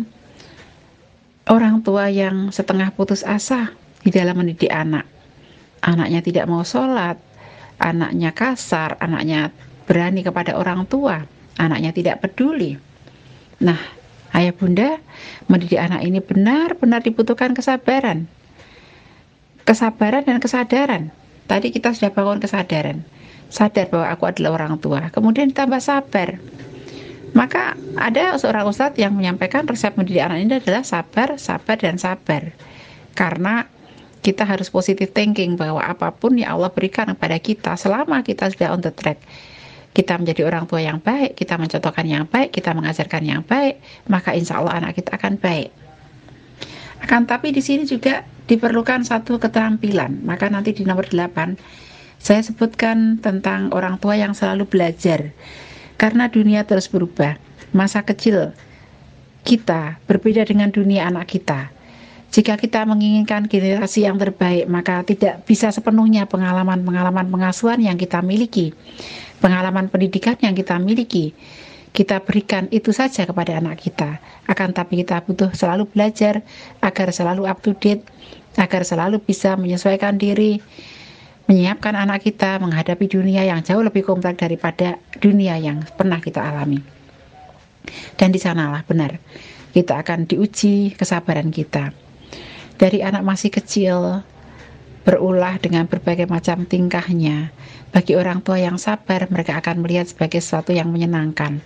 orang 1.47 1.79
tua 1.79 2.11
yang 2.11 2.51
setengah 2.51 2.91
putus 2.91 3.23
asa 3.23 3.71
di 4.03 4.11
dalam 4.11 4.35
mendidik 4.39 4.71
anak. 4.71 5.07
Anaknya 5.79 6.19
tidak 6.19 6.45
mau 6.51 6.65
sholat, 6.65 7.15
anaknya 7.77 8.33
kasar, 8.33 8.97
anaknya 8.99 9.53
berani 9.87 10.21
kepada 10.25 10.57
orang 10.57 10.85
tua, 10.89 11.23
anaknya 11.57 11.93
tidak 11.93 12.21
peduli. 12.21 12.77
Nah, 13.63 13.79
ayah 14.35 14.53
bunda 14.53 15.01
mendidik 15.49 15.81
anak 15.81 16.05
ini 16.05 16.19
benar-benar 16.21 17.01
dibutuhkan 17.01 17.57
kesabaran. 17.57 18.29
Kesabaran 19.65 20.23
dan 20.23 20.37
kesadaran. 20.39 21.09
Tadi 21.47 21.71
kita 21.71 21.95
sudah 21.95 22.11
bangun 22.11 22.43
kesadaran. 22.43 23.03
Sadar 23.47 23.87
bahwa 23.87 24.11
aku 24.11 24.23
adalah 24.27 24.59
orang 24.59 24.75
tua. 24.83 25.07
Kemudian 25.07 25.55
ditambah 25.55 25.79
sabar. 25.79 26.35
Maka 27.31 27.75
ada 27.95 28.35
seorang 28.35 28.67
ustadz 28.67 28.99
yang 28.99 29.15
menyampaikan 29.15 29.67
resep 29.67 29.95
mendidik 29.95 30.23
anak 30.23 30.39
ini 30.43 30.53
adalah 30.59 30.83
sabar, 30.83 31.35
sabar, 31.39 31.75
dan 31.79 31.95
sabar. 31.99 32.51
Karena 33.15 33.67
kita 34.27 34.43
harus 34.43 34.67
positive 34.67 35.15
thinking 35.15 35.55
bahwa 35.55 35.79
apa 35.79 36.11
pun 36.11 36.35
yang 36.35 36.59
Allah 36.59 36.67
berikan 36.67 37.07
kepada 37.15 37.39
kita 37.39 37.79
selama 37.79 38.19
kita 38.27 38.51
sudah 38.51 38.75
on 38.75 38.83
the 38.83 38.91
track 38.91 39.23
kita 39.95 40.13
menjadi 40.13 40.45
orang 40.45 40.69
tua 40.69 40.77
yang 40.77 41.01
baik, 41.01 41.33
kita 41.33 41.57
mencontohkan 41.57 42.05
yang 42.05 42.29
baik, 42.29 42.53
kita 42.53 42.69
mengajarkan 42.77 43.23
yang 43.25 43.41
baik, 43.41 43.81
maka 44.05 44.29
insya 44.37 44.61
Allah 44.61 44.77
anak 44.77 44.93
kita 44.93 45.17
akan 45.17 45.41
baik. 45.41 45.73
Akan 47.01 47.25
tapi 47.25 47.49
di 47.49 47.65
sini 47.65 47.81
juga 47.89 48.21
diperlukan 48.45 49.01
satu 49.01 49.41
keterampilan. 49.41 50.21
Maka 50.21 50.53
nanti 50.53 50.77
di 50.77 50.85
nomor 50.85 51.09
8 51.09 51.57
saya 52.21 52.41
sebutkan 52.41 53.21
tentang 53.21 53.73
orang 53.73 54.01
tua 54.01 54.17
yang 54.17 54.37
selalu 54.37 54.65
belajar. 54.65 55.33
Karena 55.97 56.29
dunia 56.29 56.61
terus 56.65 56.89
berubah. 56.89 57.37
Masa 57.73 58.05
kecil 58.05 58.53
kita 59.45 59.97
berbeda 60.05 60.45
dengan 60.45 60.69
dunia 60.69 61.09
anak 61.09 61.25
kita. 61.29 61.73
Jika 62.37 62.53
kita 62.53 62.85
menginginkan 62.85 63.49
generasi 63.49 64.05
yang 64.05 64.21
terbaik, 64.21 64.69
maka 64.69 65.01
tidak 65.01 65.41
bisa 65.49 65.73
sepenuhnya 65.73 66.29
pengalaman-pengalaman 66.29 67.33
pengasuhan 67.33 67.81
yang 67.81 67.97
kita 67.97 68.21
miliki, 68.21 68.77
pengalaman 69.41 69.89
pendidikan 69.89 70.37
yang 70.45 70.53
kita 70.53 70.77
miliki, 70.77 71.33
kita 71.97 72.21
berikan 72.21 72.69
itu 72.69 72.93
saja 72.93 73.25
kepada 73.25 73.57
anak 73.57 73.81
kita. 73.81 74.21
Akan 74.45 74.69
tapi 74.69 75.01
kita 75.01 75.25
butuh 75.25 75.49
selalu 75.57 75.89
belajar 75.89 76.45
agar 76.77 77.09
selalu 77.09 77.49
up 77.49 77.57
to 77.65 77.73
date, 77.73 78.05
agar 78.53 78.85
selalu 78.85 79.17
bisa 79.17 79.57
menyesuaikan 79.57 80.21
diri, 80.21 80.61
menyiapkan 81.49 81.97
anak 81.97 82.21
kita 82.21 82.61
menghadapi 82.61 83.09
dunia 83.09 83.49
yang 83.49 83.65
jauh 83.65 83.81
lebih 83.81 84.05
kompleks 84.05 84.37
daripada 84.37 85.01
dunia 85.17 85.57
yang 85.57 85.81
pernah 85.97 86.21
kita 86.21 86.45
alami. 86.45 86.85
Dan 88.13 88.29
di 88.29 88.37
sanalah 88.37 88.85
benar 88.85 89.17
kita 89.73 90.05
akan 90.05 90.29
diuji 90.29 90.93
kesabaran 90.93 91.49
kita 91.49 92.05
dari 92.77 93.01
anak 93.01 93.25
masih 93.25 93.49
kecil 93.49 94.21
berulah 95.01 95.57
dengan 95.57 95.89
berbagai 95.89 96.29
macam 96.29 96.63
tingkahnya. 96.67 97.49
Bagi 97.89 98.13
orang 98.13 98.43
tua 98.43 98.59
yang 98.59 98.75
sabar, 98.77 99.25
mereka 99.31 99.57
akan 99.57 99.81
melihat 99.81 100.11
sebagai 100.11 100.43
sesuatu 100.43 100.75
yang 100.75 100.91
menyenangkan, 100.91 101.63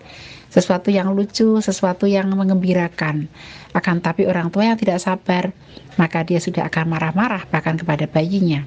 sesuatu 0.54 0.94
yang 0.94 1.12
lucu, 1.12 1.58
sesuatu 1.60 2.06
yang 2.06 2.30
mengembirakan. 2.32 3.26
Akan 3.74 4.00
tapi 4.00 4.30
orang 4.30 4.54
tua 4.54 4.70
yang 4.70 4.78
tidak 4.78 5.02
sabar, 5.02 5.50
maka 5.98 6.22
dia 6.22 6.38
sudah 6.38 6.70
akan 6.70 6.86
marah-marah 6.94 7.50
bahkan 7.50 7.76
kepada 7.76 8.06
bayinya. 8.06 8.64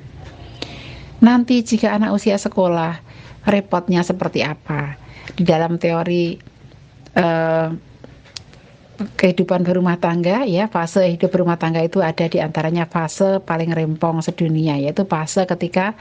Nanti 1.23 1.63
jika 1.63 1.95
anak 1.95 2.13
usia 2.13 2.37
sekolah, 2.37 2.99
repotnya 3.47 4.03
seperti 4.03 4.43
apa? 4.43 4.99
Di 5.39 5.47
dalam 5.47 5.79
teori 5.79 6.37
uh, 7.15 7.94
kehidupan 8.95 9.67
berumah 9.67 9.99
tangga 9.99 10.47
ya 10.47 10.71
fase 10.71 11.19
hidup 11.19 11.35
berumah 11.35 11.59
tangga 11.59 11.83
itu 11.83 11.99
ada 11.99 12.31
di 12.31 12.39
antaranya 12.39 12.87
fase 12.87 13.43
paling 13.43 13.75
rempong 13.75 14.23
sedunia 14.23 14.79
yaitu 14.79 15.03
fase 15.05 15.43
ketika 15.51 15.99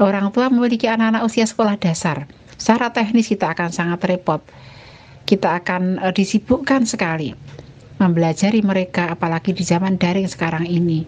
orang 0.00 0.32
tua 0.32 0.48
memiliki 0.48 0.88
anak-anak 0.88 1.24
usia 1.24 1.44
sekolah 1.44 1.76
dasar. 1.76 2.28
Secara 2.56 2.88
teknis 2.92 3.28
kita 3.28 3.52
akan 3.52 3.68
sangat 3.68 4.00
repot. 4.08 4.40
Kita 5.28 5.60
akan 5.60 6.00
uh, 6.00 6.12
disibukkan 6.14 6.88
sekali 6.88 7.36
mempelajari 8.00 8.60
mereka 8.64 9.12
apalagi 9.12 9.52
di 9.52 9.64
zaman 9.64 10.00
daring 10.00 10.28
sekarang 10.28 10.64
ini. 10.64 11.04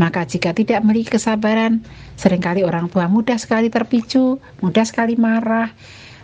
Maka 0.00 0.24
jika 0.24 0.56
tidak 0.56 0.80
memiliki 0.80 1.16
kesabaran 1.16 1.84
sering 2.16 2.40
kali 2.40 2.64
orang 2.64 2.88
tua 2.88 3.08
mudah 3.12 3.36
sekali 3.36 3.68
terpicu 3.68 4.40
mudah 4.64 4.84
sekali 4.88 5.20
marah 5.20 5.68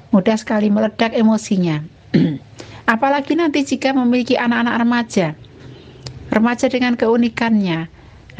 mudah 0.08 0.40
sekali 0.40 0.72
meledak 0.72 1.12
emosinya 1.12 1.84
Apalagi 2.88 3.36
nanti 3.36 3.68
jika 3.68 3.92
memiliki 3.92 4.40
anak-anak 4.40 4.76
remaja. 4.80 5.28
Remaja 6.32 6.72
dengan 6.72 6.96
keunikannya, 6.96 7.84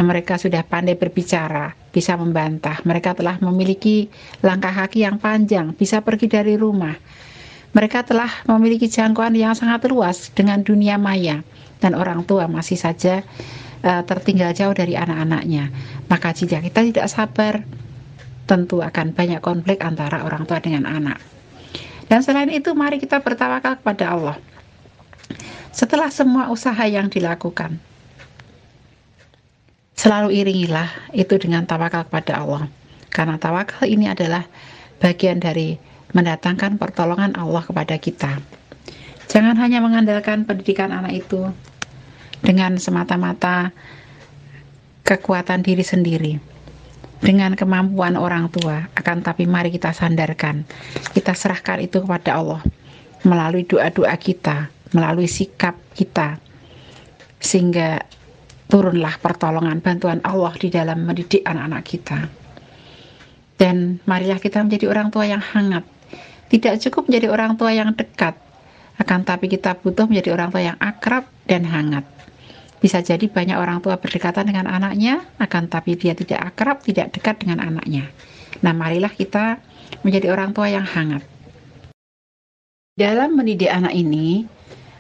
mereka 0.00 0.40
sudah 0.40 0.64
pandai 0.64 0.96
berbicara, 0.96 1.76
bisa 1.92 2.16
membantah. 2.16 2.80
Mereka 2.80 3.12
telah 3.12 3.36
memiliki 3.44 4.08
langkah 4.40 4.72
kaki 4.72 5.04
yang 5.04 5.20
panjang, 5.20 5.76
bisa 5.76 6.00
pergi 6.00 6.32
dari 6.32 6.56
rumah. 6.56 6.96
Mereka 7.76 8.08
telah 8.08 8.32
memiliki 8.48 8.88
jangkauan 8.88 9.36
yang 9.36 9.52
sangat 9.52 9.84
luas 9.84 10.32
dengan 10.32 10.64
dunia 10.64 10.96
maya, 10.96 11.44
dan 11.84 11.92
orang 11.92 12.24
tua 12.24 12.48
masih 12.48 12.80
saja 12.80 13.20
uh, 13.84 14.00
tertinggal 14.08 14.56
jauh 14.56 14.72
dari 14.72 14.96
anak-anaknya. 14.96 15.68
Maka 16.08 16.32
jika 16.32 16.64
kita 16.64 16.88
tidak 16.88 17.06
sabar, 17.12 17.68
tentu 18.48 18.80
akan 18.80 19.12
banyak 19.12 19.44
konflik 19.44 19.84
antara 19.84 20.24
orang 20.24 20.48
tua 20.48 20.56
dengan 20.64 20.88
anak. 20.88 21.37
Dan 22.08 22.24
selain 22.24 22.48
itu 22.48 22.72
mari 22.72 22.96
kita 22.96 23.20
bertawakal 23.20 23.76
kepada 23.78 24.16
Allah. 24.16 24.36
Setelah 25.70 26.08
semua 26.08 26.48
usaha 26.48 26.80
yang 26.88 27.12
dilakukan, 27.12 27.76
selalu 29.94 30.40
iringilah 30.40 30.88
itu 31.12 31.36
dengan 31.36 31.68
tawakal 31.68 32.08
kepada 32.08 32.40
Allah. 32.40 32.64
Karena 33.12 33.36
tawakal 33.36 33.84
ini 33.84 34.08
adalah 34.08 34.48
bagian 34.98 35.38
dari 35.38 35.76
mendatangkan 36.16 36.80
pertolongan 36.80 37.36
Allah 37.36 37.62
kepada 37.62 38.00
kita. 38.00 38.40
Jangan 39.28 39.60
hanya 39.60 39.84
mengandalkan 39.84 40.48
pendidikan 40.48 40.88
anak 40.88 41.20
itu 41.20 41.52
dengan 42.40 42.80
semata-mata 42.80 43.76
kekuatan 45.04 45.60
diri 45.60 45.84
sendiri 45.84 46.57
dengan 47.18 47.54
kemampuan 47.54 48.14
orang 48.14 48.50
tua. 48.50 48.86
Akan 48.94 49.22
tapi 49.22 49.44
mari 49.46 49.74
kita 49.74 49.90
sandarkan. 49.90 50.62
Kita 51.14 51.34
serahkan 51.34 51.82
itu 51.82 52.02
kepada 52.02 52.38
Allah 52.38 52.62
melalui 53.26 53.66
doa-doa 53.66 54.14
kita 54.18 54.70
melalui 54.94 55.28
sikap 55.28 55.76
kita. 55.94 56.38
Sehingga 57.38 58.02
turunlah 58.70 59.18
pertolongan 59.22 59.78
bantuan 59.82 60.18
Allah 60.26 60.54
di 60.58 60.68
dalam 60.70 61.06
mendidik 61.06 61.42
anak-anak 61.44 61.82
kita. 61.86 62.18
Dan 63.58 63.98
marilah 64.06 64.38
kita 64.38 64.62
menjadi 64.62 64.86
orang 64.86 65.10
tua 65.10 65.26
yang 65.26 65.42
hangat. 65.42 65.82
Tidak 66.48 66.78
cukup 66.88 67.10
menjadi 67.10 67.28
orang 67.34 67.58
tua 67.58 67.74
yang 67.74 67.90
dekat. 67.92 68.38
Akan 68.98 69.22
tapi 69.22 69.46
kita 69.50 69.78
butuh 69.78 70.06
menjadi 70.10 70.34
orang 70.34 70.48
tua 70.50 70.62
yang 70.62 70.78
akrab 70.78 71.26
dan 71.46 71.66
hangat 71.66 72.17
bisa 72.78 73.02
jadi 73.02 73.26
banyak 73.26 73.58
orang 73.58 73.82
tua 73.82 73.98
berdekatan 73.98 74.46
dengan 74.46 74.70
anaknya, 74.70 75.26
akan 75.42 75.66
tapi 75.66 75.98
dia 75.98 76.14
tidak 76.14 76.54
akrab, 76.54 76.82
tidak 76.82 77.10
dekat 77.14 77.42
dengan 77.42 77.62
anaknya. 77.62 78.06
Nah, 78.62 78.74
marilah 78.74 79.10
kita 79.10 79.58
menjadi 80.02 80.30
orang 80.30 80.54
tua 80.54 80.70
yang 80.70 80.86
hangat. 80.86 81.22
Dalam 82.98 83.38
mendidik 83.38 83.70
anak 83.70 83.94
ini, 83.94 84.46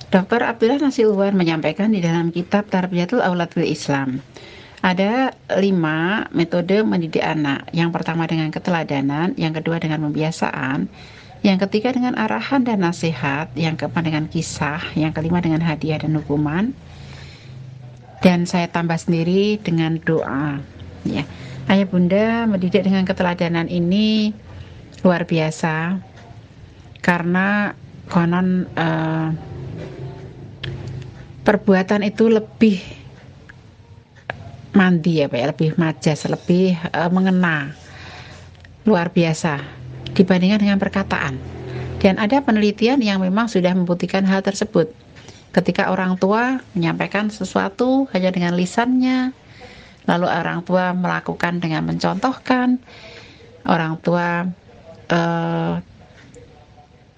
Dr. 0.08 0.40
Abdullah 0.46 0.78
Nasilwan 0.78 1.34
menyampaikan 1.34 1.90
di 1.90 2.00
dalam 2.00 2.30
kitab 2.30 2.70
Tarbiyatul 2.70 3.20
Aulad 3.20 3.50
Islam. 3.58 4.22
Ada 4.78 5.34
lima 5.58 6.30
metode 6.30 6.86
mendidik 6.86 7.20
anak. 7.20 7.66
Yang 7.74 7.90
pertama 7.98 8.30
dengan 8.30 8.54
keteladanan, 8.54 9.34
yang 9.34 9.50
kedua 9.50 9.82
dengan 9.82 10.06
pembiasaan, 10.06 10.86
yang 11.42 11.58
ketiga 11.58 11.90
dengan 11.90 12.14
arahan 12.14 12.62
dan 12.62 12.86
nasihat, 12.86 13.50
yang 13.58 13.74
keempat 13.74 14.02
dengan 14.06 14.24
kisah, 14.30 14.80
yang 14.94 15.10
kelima 15.10 15.42
dengan 15.42 15.66
hadiah 15.66 15.98
dan 15.98 16.14
hukuman, 16.18 16.70
dan 18.18 18.46
saya 18.50 18.66
tambah 18.66 18.98
sendiri 18.98 19.62
dengan 19.62 19.98
doa. 20.02 20.58
Ya. 21.06 21.22
Ayah 21.68 21.86
bunda 21.86 22.48
mendidik 22.48 22.82
dengan 22.82 23.06
keteladanan 23.06 23.70
ini 23.70 24.34
luar 25.04 25.28
biasa. 25.28 26.00
Karena 26.98 27.72
konon 28.10 28.66
uh, 28.74 29.30
perbuatan 31.46 32.02
itu 32.04 32.28
lebih 32.28 32.76
mandi 34.76 35.24
ya 35.24 35.26
pak 35.26 35.38
ya 35.40 35.46
lebih 35.48 35.70
majas 35.78 36.26
lebih 36.26 36.74
uh, 36.90 37.10
mengena. 37.14 37.70
Luar 38.82 39.14
biasa. 39.14 39.62
Dibandingkan 40.16 40.58
dengan 40.64 40.80
perkataan. 40.82 41.38
Dan 41.98 42.18
ada 42.18 42.42
penelitian 42.42 42.98
yang 43.02 43.22
memang 43.22 43.46
sudah 43.50 43.74
membuktikan 43.74 44.22
hal 44.26 44.42
tersebut 44.42 44.90
ketika 45.58 45.90
orang 45.90 46.14
tua 46.14 46.62
menyampaikan 46.78 47.34
sesuatu 47.34 48.06
hanya 48.14 48.30
dengan 48.30 48.54
lisannya, 48.54 49.34
lalu 50.06 50.26
orang 50.30 50.62
tua 50.62 50.94
melakukan 50.94 51.58
dengan 51.58 51.82
mencontohkan, 51.82 52.78
orang 53.66 53.98
tua 53.98 54.46
uh, 55.10 55.74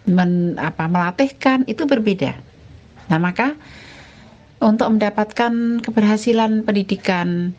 men, 0.08 0.56
apa, 0.56 0.88
melatihkan 0.88 1.68
itu 1.68 1.84
berbeda. 1.84 2.32
Nah 3.12 3.20
maka 3.20 3.52
untuk 4.56 4.88
mendapatkan 4.88 5.84
keberhasilan 5.84 6.64
pendidikan 6.64 7.52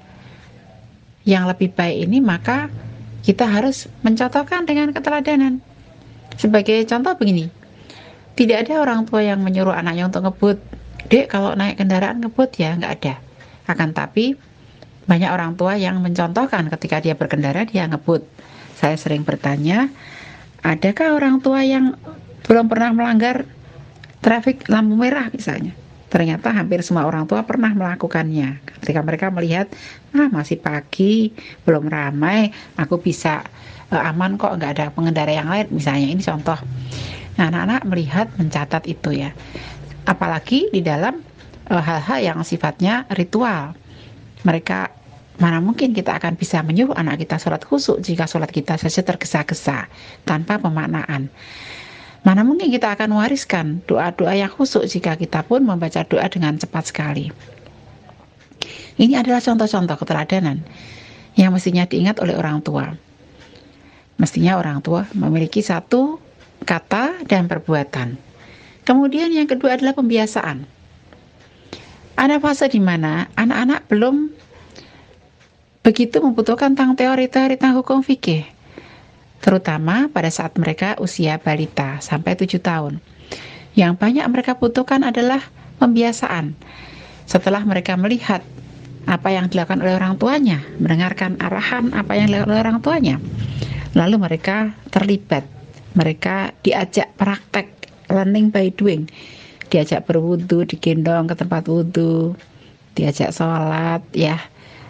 yang 1.30 1.46
lebih 1.46 1.70
baik 1.78 2.10
ini 2.10 2.18
maka 2.18 2.74
kita 3.22 3.46
harus 3.46 3.86
mencontohkan 4.02 4.66
dengan 4.66 4.90
keteladanan. 4.90 5.62
Sebagai 6.42 6.82
contoh 6.90 7.14
begini, 7.14 7.61
Tidak 8.36 8.58
ada 8.68 8.82
orang 8.82 9.04
tua 9.06 9.22
yang 9.22 9.44
menyuruh 9.44 9.76
anaknya 9.76 10.08
untuk 10.08 10.24
ngebut. 10.26 10.58
Dek, 11.12 11.28
kalau 11.28 11.52
naik 11.58 11.82
kendaraan 11.82 12.24
ngebut 12.24 12.50
ya 12.56 12.78
nggak 12.80 12.94
ada. 13.02 13.16
Akan 13.68 13.92
tapi 13.92 14.40
banyak 15.06 15.28
orang 15.28 15.60
tua 15.60 15.76
yang 15.76 16.00
mencontohkan 16.00 16.72
ketika 16.78 17.04
dia 17.04 17.18
berkendara 17.18 17.68
dia 17.68 17.84
ngebut. 17.90 18.24
Saya 18.80 18.96
sering 18.96 19.28
bertanya, 19.28 19.92
adakah 20.64 21.20
orang 21.20 21.44
tua 21.44 21.62
yang 21.62 22.00
belum 22.48 22.72
pernah 22.72 22.96
melanggar 22.96 23.46
trafik 24.24 24.66
lampu 24.72 24.96
merah 24.96 25.28
misalnya? 25.30 25.76
Ternyata 26.12 26.52
hampir 26.52 26.84
semua 26.84 27.08
orang 27.08 27.24
tua 27.24 27.48
pernah 27.48 27.72
melakukannya. 27.72 28.60
Ketika 28.84 29.00
mereka 29.00 29.32
melihat, 29.32 29.72
ah 30.12 30.28
masih 30.28 30.60
pagi, 30.60 31.32
belum 31.64 31.88
ramai, 31.88 32.52
aku 32.76 33.00
bisa 33.00 33.48
uh, 33.92 34.10
aman 34.12 34.36
kok, 34.36 34.60
nggak 34.60 34.72
ada 34.76 34.86
pengendara 34.92 35.32
yang 35.32 35.48
lain. 35.48 35.72
Misalnya 35.72 36.08
ini 36.12 36.20
contoh. 36.20 36.60
Nah, 37.40 37.48
anak-anak 37.48 37.82
melihat, 37.88 38.28
mencatat 38.36 38.84
itu 38.88 39.16
ya. 39.16 39.32
Apalagi 40.04 40.68
di 40.74 40.84
dalam 40.84 41.22
eh, 41.70 41.84
hal-hal 41.84 42.20
uh, 42.20 42.26
yang 42.34 42.40
sifatnya 42.44 43.08
ritual. 43.16 43.78
Mereka 44.42 44.90
mana 45.38 45.58
mungkin 45.62 45.94
kita 45.94 46.18
akan 46.18 46.38
bisa 46.38 46.62
menyuruh 46.62 46.94
anak 46.98 47.22
kita 47.22 47.38
sholat 47.42 47.66
khusyuk 47.66 48.02
jika 48.02 48.30
sholat 48.30 48.50
kita 48.50 48.78
saja 48.78 49.02
tergesa-gesa 49.06 49.90
tanpa 50.26 50.58
pemaknaan. 50.62 51.30
Mana 52.22 52.46
mungkin 52.46 52.70
kita 52.70 52.94
akan 52.94 53.18
wariskan 53.18 53.82
doa-doa 53.90 54.38
yang 54.38 54.50
khusyuk 54.54 54.86
jika 54.86 55.18
kita 55.18 55.42
pun 55.42 55.66
membaca 55.66 56.06
doa 56.06 56.26
dengan 56.30 56.58
cepat 56.58 56.94
sekali. 56.94 57.34
Ini 59.02 59.18
adalah 59.18 59.42
contoh-contoh 59.42 59.98
keteladanan 59.98 60.62
yang 61.34 61.50
mestinya 61.50 61.90
diingat 61.90 62.22
oleh 62.22 62.38
orang 62.38 62.62
tua. 62.62 62.94
Mestinya 64.22 64.62
orang 64.62 64.86
tua 64.86 65.10
memiliki 65.18 65.66
satu 65.66 66.22
kata 66.64 67.26
dan 67.26 67.46
perbuatan. 67.50 68.18
Kemudian 68.88 69.30
yang 69.34 69.46
kedua 69.46 69.78
adalah 69.78 69.94
pembiasaan. 69.94 70.66
Ada 72.18 72.38
fase 72.38 72.70
di 72.70 72.82
mana 72.82 73.30
anak-anak 73.34 73.88
belum 73.90 74.16
begitu 75.82 76.22
membutuhkan 76.22 76.78
tentang 76.78 76.94
teori-teori 76.94 77.58
tentang 77.58 77.82
hukum 77.82 78.06
fikih 78.06 78.62
terutama 79.42 80.08
pada 80.14 80.30
saat 80.30 80.56
mereka 80.56 80.96
usia 81.02 81.42
balita 81.42 81.98
sampai 82.00 82.38
7 82.38 82.62
tahun. 82.62 83.02
Yang 83.74 83.94
banyak 83.98 84.26
mereka 84.30 84.56
butuhkan 84.56 85.02
adalah 85.02 85.42
pembiasaan. 85.82 86.54
Setelah 87.26 87.66
mereka 87.66 87.98
melihat 87.98 88.46
apa 89.10 89.34
yang 89.34 89.50
dilakukan 89.50 89.82
oleh 89.82 89.98
orang 89.98 90.22
tuanya, 90.22 90.62
mendengarkan 90.78 91.42
arahan 91.42 91.90
apa 91.98 92.14
yang 92.14 92.30
dilakukan 92.30 92.54
oleh 92.54 92.62
orang 92.62 92.80
tuanya, 92.86 93.16
lalu 93.98 94.22
mereka 94.22 94.78
terlibat, 94.94 95.42
mereka 95.94 96.56
diajak 96.64 97.12
praktek 97.20 97.68
learning 98.12 98.52
by 98.52 98.72
doing, 98.76 99.08
diajak 99.72 100.08
berwudu, 100.08 100.68
digendong 100.68 101.32
ke 101.32 101.36
tempat 101.36 101.68
wudhu, 101.68 102.36
diajak 102.96 103.32
sholat, 103.32 104.04
ya, 104.12 104.40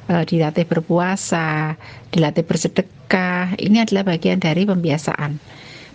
e, 0.10 0.26
dilatih 0.26 0.66
berpuasa, 0.66 1.78
dilatih 2.10 2.46
bersedekah. 2.46 3.54
Ini 3.58 3.86
adalah 3.86 4.14
bagian 4.14 4.42
dari 4.42 4.66
pembiasaan. 4.66 5.38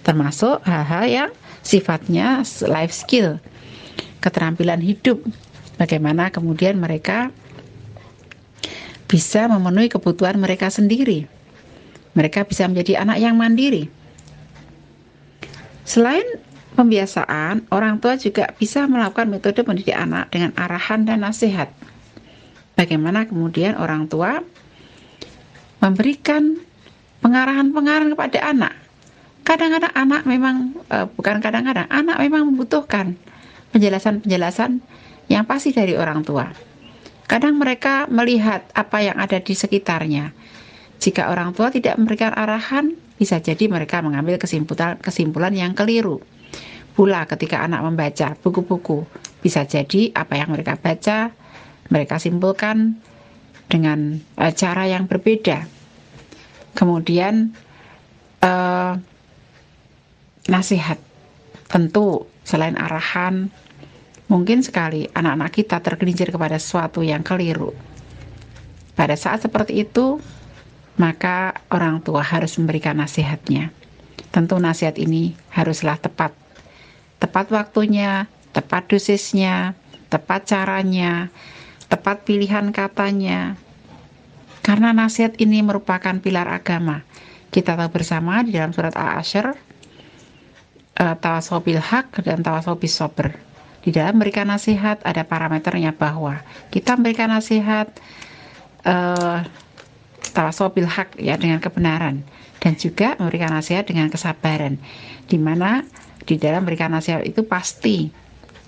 Termasuk 0.06 0.62
hal-hal 0.62 1.04
yang 1.10 1.30
sifatnya 1.66 2.46
life 2.70 2.94
skill, 2.94 3.42
keterampilan 4.22 4.78
hidup. 4.78 5.18
Bagaimana 5.76 6.32
kemudian 6.32 6.78
mereka 6.78 7.34
bisa 9.06 9.46
memenuhi 9.46 9.90
kebutuhan 9.90 10.38
mereka 10.38 10.70
sendiri. 10.70 11.26
Mereka 12.16 12.48
bisa 12.48 12.64
menjadi 12.64 13.04
anak 13.04 13.20
yang 13.20 13.36
mandiri. 13.36 13.92
Selain 15.86 16.26
pembiasaan, 16.74 17.70
orang 17.70 18.02
tua 18.02 18.18
juga 18.18 18.50
bisa 18.58 18.84
melakukan 18.90 19.30
metode 19.30 19.62
mendidik 19.62 19.94
anak 19.94 20.34
dengan 20.34 20.50
arahan 20.58 21.06
dan 21.06 21.22
nasihat 21.22 21.70
bagaimana 22.76 23.24
kemudian 23.24 23.78
orang 23.78 24.10
tua 24.10 24.44
memberikan 25.80 26.58
pengarahan-pengarahan 27.24 28.12
kepada 28.12 28.38
anak. 28.44 28.74
Kadang-kadang 29.46 29.94
anak 29.94 30.22
memang 30.26 30.74
uh, 30.90 31.06
bukan 31.06 31.38
kadang-kadang 31.38 31.86
anak 31.88 32.18
memang 32.18 32.50
membutuhkan 32.50 33.14
penjelasan-penjelasan 33.70 34.82
yang 35.30 35.46
pasti 35.46 35.70
dari 35.70 35.94
orang 35.94 36.26
tua. 36.26 36.50
Kadang 37.26 37.58
mereka 37.58 38.06
melihat 38.06 38.66
apa 38.74 39.02
yang 39.02 39.18
ada 39.18 39.38
di 39.42 39.54
sekitarnya. 39.54 40.30
Jika 40.96 41.28
orang 41.28 41.52
tua 41.52 41.68
tidak 41.68 42.00
memberikan 42.00 42.32
arahan, 42.32 42.96
bisa 43.16 43.40
jadi 43.40 43.68
mereka 43.68 44.00
mengambil 44.00 44.36
kesimpulan 44.40 44.96
kesimpulan 45.00 45.52
yang 45.52 45.72
keliru. 45.72 46.20
Pula 46.96 47.28
ketika 47.28 47.60
anak 47.60 47.84
membaca 47.84 48.32
buku-buku, 48.40 49.04
bisa 49.44 49.68
jadi 49.68 50.16
apa 50.16 50.40
yang 50.40 50.48
mereka 50.52 50.80
baca 50.80 51.32
mereka 51.92 52.16
simpulkan 52.18 52.98
dengan 53.68 54.18
uh, 54.40 54.52
cara 54.54 54.88
yang 54.88 55.04
berbeda. 55.04 55.68
Kemudian 56.72 57.52
uh, 58.42 58.96
nasihat, 60.48 60.98
tentu 61.68 62.24
selain 62.46 62.78
arahan, 62.78 63.50
mungkin 64.30 64.62
sekali 64.62 65.10
anak-anak 65.10 65.50
kita 65.52 65.76
tergelincir 65.82 66.30
kepada 66.30 66.58
sesuatu 66.58 67.02
yang 67.02 67.22
keliru. 67.26 67.74
Pada 68.96 69.12
saat 69.18 69.44
seperti 69.44 69.84
itu, 69.84 70.22
maka 70.96 71.60
orang 71.68 72.00
tua 72.00 72.24
harus 72.24 72.56
memberikan 72.56 72.96
nasihatnya. 72.96 73.72
Tentu 74.32 74.56
nasihat 74.56 74.96
ini 74.96 75.36
haruslah 75.52 76.00
tepat. 76.00 76.32
Tepat 77.16 77.48
waktunya, 77.52 78.28
tepat 78.52 78.88
dosisnya, 78.88 79.76
tepat 80.08 80.48
caranya, 80.48 81.32
tepat 81.88 82.24
pilihan 82.24 82.72
katanya. 82.72 83.56
Karena 84.64 84.90
nasihat 84.92 85.38
ini 85.38 85.62
merupakan 85.62 86.16
pilar 86.18 86.48
agama. 86.50 87.04
Kita 87.52 87.78
tahu 87.78 87.88
bersama 87.92 88.42
di 88.42 88.56
dalam 88.58 88.74
surat 88.74 88.92
Al-Asyr, 88.98 89.54
uh, 91.00 91.16
tawasobil 91.16 91.80
hak 91.80 92.20
dan 92.26 92.42
tawasobil 92.42 92.90
sober. 92.90 93.28
Di 93.86 93.94
dalam 93.94 94.18
memberikan 94.18 94.50
nasihat 94.50 94.98
ada 95.06 95.22
parameternya 95.22 95.94
bahwa 95.94 96.42
kita 96.74 96.98
memberikan 96.98 97.30
nasihat 97.30 97.86
tawasobil 100.32 100.86
hak 100.86 101.18
ya 101.20 101.38
dengan 101.38 101.58
kebenaran 101.58 102.22
dan 102.58 102.72
juga 102.74 103.14
memberikan 103.20 103.52
nasihat 103.54 103.86
dengan 103.86 104.10
kesabaran 104.10 104.78
di 105.26 105.38
mana 105.38 105.84
di 106.26 106.34
dalam 106.40 106.66
memberikan 106.66 106.90
nasihat 106.90 107.22
itu 107.22 107.46
pasti 107.46 108.10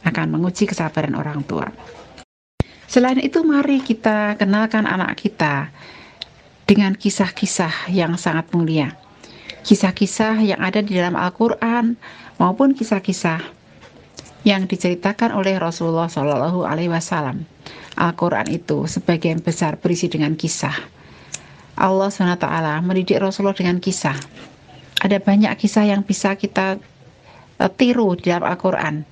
akan 0.06 0.38
menguji 0.38 0.70
kesabaran 0.70 1.18
orang 1.18 1.42
tua. 1.42 1.66
Selain 2.88 3.20
itu, 3.20 3.44
mari 3.44 3.84
kita 3.84 4.40
kenalkan 4.40 4.88
anak 4.88 5.20
kita 5.20 5.68
dengan 6.64 6.96
kisah-kisah 6.96 7.92
yang 7.92 8.16
sangat 8.16 8.48
mulia. 8.56 8.96
Kisah-kisah 9.60 10.40
yang 10.40 10.60
ada 10.64 10.80
di 10.80 10.96
dalam 10.96 11.12
Al-Quran 11.12 12.00
maupun 12.40 12.72
kisah-kisah 12.72 13.44
yang 14.48 14.64
diceritakan 14.64 15.36
oleh 15.36 15.60
Rasulullah 15.60 16.08
Shallallahu 16.08 16.64
Alaihi 16.64 16.88
Wasallam. 16.88 17.44
Al-Quran 17.98 18.48
itu 18.48 18.88
sebagian 18.88 19.44
besar 19.44 19.76
berisi 19.76 20.08
dengan 20.08 20.32
kisah. 20.38 20.97
Allah 21.78 22.10
SWT 22.10 22.46
mendidik 22.82 23.22
Rasulullah 23.22 23.54
dengan 23.54 23.78
kisah. 23.78 24.18
Ada 24.98 25.22
banyak 25.22 25.54
kisah 25.54 25.86
yang 25.86 26.02
bisa 26.02 26.34
kita 26.34 26.82
uh, 27.62 27.70
tiru 27.70 28.18
di 28.18 28.34
dalam 28.34 28.50
Al-Quran 28.50 29.06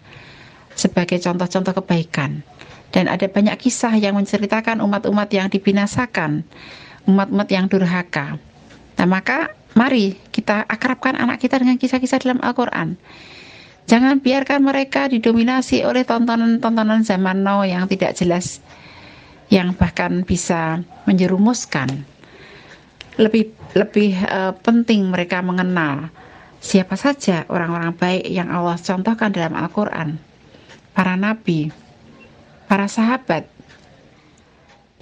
sebagai 0.75 1.23
contoh-contoh 1.23 1.73
kebaikan 1.79 2.43
dan 2.91 3.07
ada 3.07 3.31
banyak 3.31 3.55
kisah 3.59 3.95
yang 3.97 4.19
menceritakan 4.19 4.83
umat-umat 4.83 5.31
yang 5.31 5.47
dibinasakan, 5.47 6.43
umat-umat 7.07 7.49
yang 7.51 7.71
durhaka. 7.71 8.41
Nah, 8.97 9.07
maka 9.07 9.53
mari 9.77 10.17
kita 10.33 10.65
akrabkan 10.67 11.15
anak 11.15 11.45
kita 11.45 11.61
dengan 11.61 11.77
kisah-kisah 11.77 12.19
dalam 12.19 12.41
Al-Qur'an. 12.43 12.99
Jangan 13.87 14.19
biarkan 14.19 14.67
mereka 14.67 15.07
didominasi 15.07 15.87
oleh 15.87 16.03
tontonan-tontonan 16.03 17.07
zaman 17.07 17.47
now 17.47 17.63
yang 17.63 17.87
tidak 17.87 18.19
jelas 18.19 18.59
yang 19.47 19.79
bahkan 19.79 20.27
bisa 20.27 20.83
menjerumuskan. 21.07 22.03
Lebih 23.17 23.53
lebih 23.73 24.13
uh, 24.29 24.53
penting 24.61 25.09
mereka 25.09 25.41
mengenal 25.41 26.13
siapa 26.61 26.97
saja 27.01 27.49
orang-orang 27.49 27.97
baik 27.97 28.25
yang 28.29 28.53
Allah 28.53 28.77
contohkan 28.77 29.33
dalam 29.33 29.57
Al-Qur'an. 29.57 30.21
Para 30.93 31.17
nabi, 31.17 31.73
para 32.69 32.89
sahabat. 32.89 33.49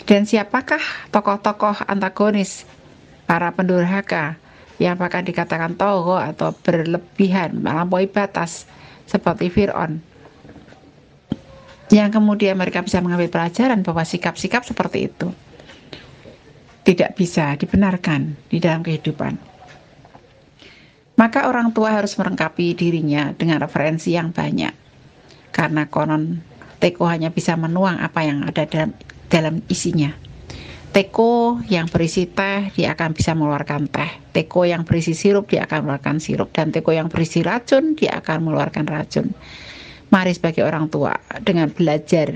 Dan 0.04 0.26
siapakah 0.26 0.82
tokoh-tokoh 1.14 1.86
antagonis 1.86 2.66
para 3.24 3.50
pendurhaka 3.54 4.36
yang 4.82 4.98
akan 4.98 5.22
dikatakan 5.24 5.78
togo 5.78 6.18
atau 6.18 6.50
berlebihan 6.50 7.62
melampaui 7.62 8.10
batas 8.10 8.66
seperti 9.06 9.48
Fir'aun 9.48 10.02
yang 11.92 12.10
kemudian 12.10 12.58
mereka 12.58 12.82
bisa 12.82 12.98
mengambil 12.98 13.30
pelajaran 13.30 13.84
bahwa 13.86 14.02
sikap-sikap 14.02 14.66
seperti 14.66 15.12
itu 15.12 15.30
tidak 16.84 17.16
bisa 17.16 17.56
dibenarkan 17.56 18.36
di 18.52 18.60
dalam 18.60 18.84
kehidupan. 18.84 19.40
Maka 21.16 21.48
orang 21.48 21.72
tua 21.72 21.96
harus 21.96 22.12
melengkapi 22.20 22.76
dirinya 22.76 23.32
dengan 23.32 23.64
referensi 23.64 24.12
yang 24.12 24.30
banyak. 24.30 24.74
Karena 25.54 25.88
konon 25.88 26.44
teko 26.82 27.08
hanya 27.08 27.32
bisa 27.32 27.56
menuang 27.56 28.02
apa 28.02 28.20
yang 28.26 28.44
ada 28.44 28.68
dalam 28.68 28.92
dalam 29.32 29.54
isinya. 29.72 30.12
Teko 30.94 31.58
yang 31.66 31.90
berisi 31.90 32.26
teh 32.30 32.70
dia 32.74 32.94
akan 32.94 33.14
bisa 33.14 33.34
mengeluarkan 33.34 33.90
teh. 33.90 34.10
Teko 34.34 34.66
yang 34.66 34.82
berisi 34.82 35.14
sirup 35.14 35.50
dia 35.50 35.66
akan 35.66 35.86
mengeluarkan 35.86 36.18
sirup 36.18 36.50
dan 36.50 36.70
teko 36.74 36.90
yang 36.94 37.08
berisi 37.10 37.42
racun 37.42 37.94
dia 37.94 38.18
akan 38.18 38.50
mengeluarkan 38.50 38.84
racun. 38.86 39.30
Mari 40.10 40.34
sebagai 40.34 40.66
orang 40.66 40.90
tua 40.90 41.14
dengan 41.42 41.70
belajar, 41.70 42.30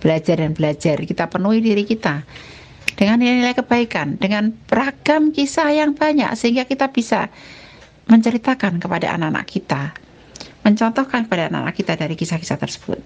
belajar 0.00 0.36
dan 0.40 0.52
belajar 0.52 0.96
kita 1.04 1.28
penuhi 1.28 1.60
diri 1.60 1.84
kita 1.84 2.24
dengan 2.98 3.22
nilai-nilai 3.22 3.54
kebaikan, 3.54 4.18
dengan 4.18 4.50
beragam 4.66 5.30
kisah 5.30 5.70
yang 5.70 5.94
banyak 5.94 6.34
sehingga 6.34 6.66
kita 6.66 6.90
bisa 6.90 7.30
menceritakan 8.10 8.82
kepada 8.82 9.14
anak-anak 9.14 9.46
kita, 9.46 9.94
mencontohkan 10.66 11.30
kepada 11.30 11.46
anak-anak 11.46 11.78
kita 11.78 11.94
dari 11.94 12.18
kisah-kisah 12.18 12.58
tersebut. 12.58 12.98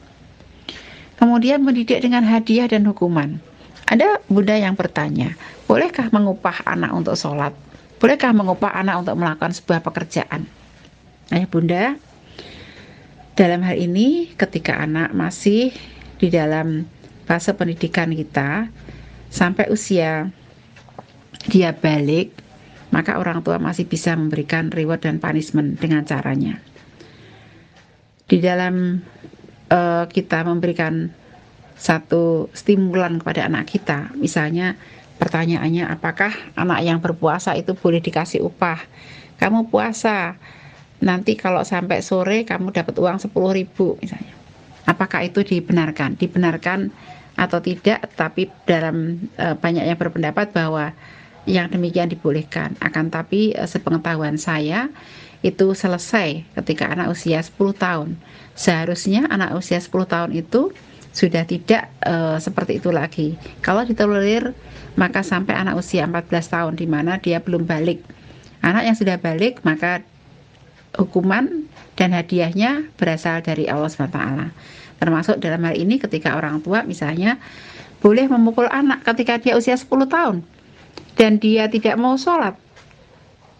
Kemudian 1.20 1.60
mendidik 1.60 2.00
dengan 2.00 2.24
hadiah 2.24 2.64
dan 2.72 2.88
hukuman. 2.88 3.36
Ada 3.84 4.24
bunda 4.32 4.56
yang 4.56 4.72
bertanya, 4.72 5.36
bolehkah 5.68 6.08
mengupah 6.08 6.64
anak 6.64 6.96
untuk 6.96 7.12
sholat? 7.12 7.52
Bolehkah 8.00 8.32
mengupah 8.32 8.72
anak 8.72 9.04
untuk 9.04 9.20
melakukan 9.20 9.52
sebuah 9.52 9.84
pekerjaan? 9.84 10.48
Ayah 11.28 11.48
bunda, 11.52 11.84
dalam 13.36 13.60
hal 13.60 13.76
ini 13.76 14.32
ketika 14.40 14.80
anak 14.80 15.12
masih 15.12 15.76
di 16.16 16.32
dalam 16.32 16.88
fase 17.28 17.52
pendidikan 17.52 18.08
kita, 18.10 18.72
sampai 19.32 19.72
usia 19.72 20.28
dia 21.48 21.72
balik, 21.72 22.36
maka 22.92 23.16
orang 23.16 23.40
tua 23.40 23.56
masih 23.56 23.88
bisa 23.88 24.12
memberikan 24.12 24.68
reward 24.68 25.02
dan 25.02 25.18
punishment 25.18 25.80
dengan 25.80 26.04
caranya. 26.04 26.60
Di 28.28 28.38
dalam 28.38 29.00
uh, 29.72 30.04
kita 30.06 30.44
memberikan 30.44 31.10
satu 31.82 32.46
stimulan 32.54 33.18
kepada 33.18 33.50
anak 33.50 33.66
kita. 33.72 34.14
Misalnya 34.14 34.78
pertanyaannya 35.18 35.90
apakah 35.90 36.30
anak 36.54 36.80
yang 36.86 37.02
berpuasa 37.02 37.58
itu 37.58 37.74
boleh 37.74 37.98
dikasih 37.98 38.44
upah? 38.44 38.78
Kamu 39.42 39.66
puasa, 39.66 40.38
nanti 41.02 41.34
kalau 41.34 41.66
sampai 41.66 41.98
sore 41.98 42.46
kamu 42.46 42.70
dapat 42.70 42.94
uang 42.94 43.18
10 43.18 43.34
ribu 43.58 43.98
misalnya. 43.98 44.30
Apakah 44.86 45.26
itu 45.26 45.42
dibenarkan? 45.42 46.14
Dibenarkan 46.14 46.94
atau 47.36 47.58
tidak, 47.64 48.12
tapi 48.14 48.52
dalam 48.68 49.18
e, 49.36 49.46
banyak 49.56 49.84
yang 49.88 49.98
berpendapat 49.98 50.52
bahwa 50.52 50.92
yang 51.48 51.66
demikian 51.72 52.12
dibolehkan. 52.12 52.76
Akan 52.78 53.08
tapi 53.08 53.56
e, 53.56 53.62
sepengetahuan 53.64 54.36
saya 54.36 54.92
itu 55.42 55.74
selesai 55.74 56.46
ketika 56.62 56.88
anak 56.88 57.10
usia 57.10 57.42
10 57.42 57.58
tahun. 57.74 58.14
Seharusnya 58.54 59.26
anak 59.26 59.58
usia 59.58 59.82
10 59.82 59.90
tahun 60.06 60.30
itu 60.38 60.70
sudah 61.12 61.44
tidak 61.44 61.92
uh, 62.08 62.40
seperti 62.40 62.80
itu 62.80 62.88
lagi. 62.88 63.36
Kalau 63.60 63.84
ditolerir 63.84 64.56
maka 64.96 65.20
sampai 65.20 65.58
anak 65.58 65.76
usia 65.76 66.08
14 66.08 66.30
tahun 66.30 66.74
di 66.78 66.86
mana 66.88 67.20
dia 67.20 67.42
belum 67.42 67.68
balik. 67.68 68.00
Anak 68.64 68.82
yang 68.86 68.96
sudah 68.96 69.16
balik 69.20 69.60
maka 69.66 70.00
hukuman 70.96 71.68
dan 71.96 72.12
hadiahnya 72.12 72.92
berasal 72.96 73.40
dari 73.44 73.68
Allah 73.68 73.88
SWT. 73.88 74.18
Termasuk 75.02 75.42
dalam 75.42 75.62
hal 75.66 75.74
ini 75.74 75.98
ketika 75.98 76.38
orang 76.38 76.62
tua 76.62 76.86
misalnya 76.86 77.40
boleh 77.98 78.26
memukul 78.26 78.66
anak 78.70 79.02
ketika 79.06 79.38
dia 79.38 79.54
usia 79.58 79.78
10 79.78 79.88
tahun 80.06 80.36
dan 81.18 81.38
dia 81.38 81.66
tidak 81.70 81.98
mau 81.98 82.14
sholat. 82.18 82.54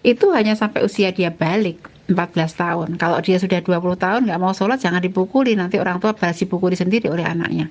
Itu 0.03 0.35
hanya 0.35 0.59
sampai 0.59 0.83
usia 0.83 1.15
dia 1.15 1.31
balik 1.31 1.91
14 2.11 2.59
tahun. 2.59 2.89
Kalau 2.99 3.19
dia 3.23 3.39
sudah 3.39 3.63
20 3.63 3.95
tahun 3.99 4.21
nggak 4.27 4.41
mau 4.43 4.51
sholat 4.51 4.83
jangan 4.83 4.99
dipukuli 4.99 5.55
nanti 5.55 5.79
orang 5.79 6.03
tua 6.03 6.15
balas 6.15 6.39
dipukuli 6.43 6.75
sendiri 6.75 7.07
oleh 7.11 7.23
anaknya. 7.23 7.71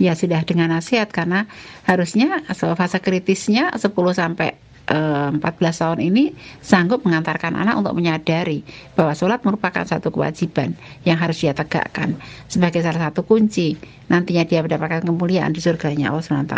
Ya 0.00 0.16
sudah 0.16 0.40
dengan 0.48 0.72
nasihat 0.72 1.12
karena 1.12 1.44
harusnya 1.84 2.40
fase 2.56 2.98
kritisnya 3.04 3.76
10 3.76 3.92
sampai 4.16 4.56
14 4.90 5.38
eh, 5.38 5.72
tahun 5.72 6.00
ini 6.02 6.24
sanggup 6.58 7.06
mengantarkan 7.06 7.54
anak 7.54 7.78
untuk 7.78 7.94
menyadari 7.94 8.66
bahwa 8.98 9.14
sholat 9.14 9.38
merupakan 9.46 9.86
satu 9.86 10.10
kewajiban 10.10 10.74
yang 11.06 11.14
harus 11.14 11.38
dia 11.38 11.54
tegakkan 11.54 12.18
sebagai 12.50 12.82
salah 12.82 13.08
satu 13.08 13.22
kunci 13.22 13.78
nantinya 14.10 14.42
dia 14.42 14.66
mendapatkan 14.66 15.06
kemuliaan 15.06 15.54
di 15.54 15.62
surganya 15.62 16.10
Allah 16.10 16.26
SWT. 16.26 16.56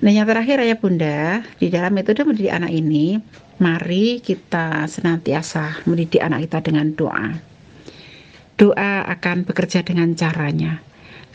Nah 0.00 0.10
yang 0.10 0.26
terakhir 0.26 0.58
ya 0.64 0.74
bunda 0.74 1.44
di 1.60 1.70
dalam 1.70 1.94
metode 1.94 2.26
mendidik 2.26 2.50
anak 2.50 2.72
ini 2.72 3.20
Mari 3.60 4.24
kita 4.24 4.88
senantiasa 4.88 5.84
mendidik 5.84 6.24
anak 6.24 6.48
kita 6.48 6.64
dengan 6.64 6.96
doa. 6.96 7.28
Doa 8.56 9.04
akan 9.04 9.44
bekerja 9.44 9.84
dengan 9.84 10.16
caranya. 10.16 10.80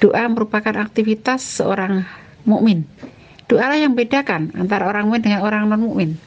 Doa 0.01 0.25
merupakan 0.25 0.73
aktivitas 0.73 1.45
seorang 1.45 2.01
mukmin. 2.49 2.89
Doa 3.45 3.69
lah 3.69 3.77
yang 3.77 3.93
bedakan 3.93 4.49
antara 4.57 4.89
orang 4.89 5.05
mukmin 5.05 5.21
dengan 5.21 5.41
orang 5.45 5.69
non 5.69 5.81
mukmin. 5.85 6.17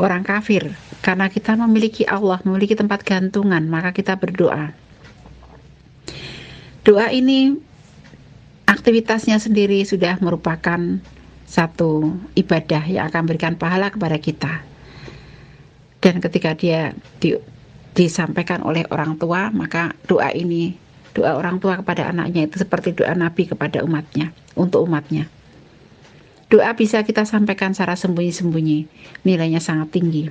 Orang 0.00 0.24
kafir, 0.24 0.72
karena 1.04 1.28
kita 1.28 1.54
memiliki 1.54 2.08
Allah, 2.08 2.40
memiliki 2.42 2.72
tempat 2.72 3.04
gantungan, 3.04 3.60
maka 3.68 3.92
kita 3.92 4.16
berdoa. 4.16 4.72
Doa 6.80 7.12
ini 7.12 7.52
aktivitasnya 8.64 9.36
sendiri 9.36 9.84
sudah 9.84 10.16
merupakan 10.24 10.80
satu 11.50 12.14
ibadah 12.38 12.86
yang 12.86 13.10
akan 13.10 13.22
berikan 13.26 13.58
pahala 13.58 13.90
kepada 13.90 14.16
kita 14.22 14.62
dan 15.98 16.22
ketika 16.22 16.54
dia 16.54 16.94
di, 17.18 17.34
disampaikan 17.98 18.62
oleh 18.62 18.86
orang 18.94 19.18
tua 19.18 19.50
maka 19.50 19.90
doa 20.06 20.30
ini 20.30 20.78
doa 21.10 21.34
orang 21.34 21.58
tua 21.58 21.82
kepada 21.82 22.14
anaknya 22.14 22.46
itu 22.46 22.62
seperti 22.62 22.94
doa 22.94 23.10
Nabi 23.18 23.50
kepada 23.50 23.82
umatnya 23.82 24.30
untuk 24.54 24.86
umatnya 24.86 25.26
doa 26.50 26.74
bisa 26.74 27.06
kita 27.06 27.22
sampaikan 27.22 27.72
secara 27.72 27.94
sembunyi-sembunyi. 27.94 28.78
Nilainya 29.22 29.62
sangat 29.62 29.94
tinggi. 29.94 30.26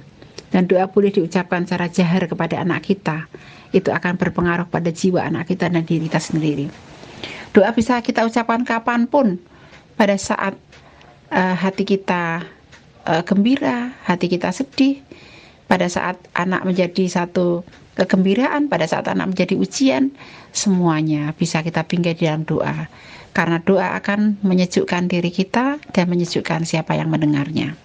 Dan 0.51 0.67
doa 0.67 0.91
boleh 0.91 1.15
diucapkan 1.15 1.63
secara 1.63 1.87
jahar 1.87 2.27
kepada 2.27 2.59
anak 2.59 2.83
kita. 2.83 3.31
Itu 3.71 3.95
akan 3.95 4.19
berpengaruh 4.19 4.67
pada 4.67 4.91
jiwa 4.91 5.23
anak 5.23 5.49
kita 5.49 5.71
dan 5.71 5.87
diri 5.87 6.11
kita 6.11 6.19
sendiri. 6.19 6.67
Doa 7.55 7.71
bisa 7.71 8.03
kita 8.03 8.27
ucapkan 8.27 8.67
kapan 8.67 9.07
pun. 9.07 9.39
Pada 9.95 10.19
saat 10.19 10.59
uh, 11.31 11.55
hati 11.55 11.83
kita 11.87 12.43
uh, 13.07 13.21
gembira 13.23 13.95
hati 14.07 14.31
kita 14.31 14.51
sedih 14.51 15.03
pada 15.69 15.85
saat 15.85 16.17
anak 16.33 16.65
menjadi 16.65 17.05
satu 17.05 17.61
kegembiraan, 17.93 18.71
pada 18.73 18.89
saat 18.89 19.05
anak 19.05 19.37
menjadi 19.37 19.53
ujian, 19.53 20.09
semuanya 20.49 21.29
bisa 21.37 21.61
kita 21.61 21.85
pinggir 21.85 22.17
dalam 22.17 22.41
doa. 22.41 22.89
Karena 23.29 23.61
doa 23.61 23.95
akan 23.95 24.41
menyejukkan 24.41 25.07
diri 25.07 25.29
kita 25.29 25.79
dan 25.93 26.05
menyejukkan 26.09 26.65
siapa 26.65 26.97
yang 26.97 27.13
mendengarnya. 27.13 27.77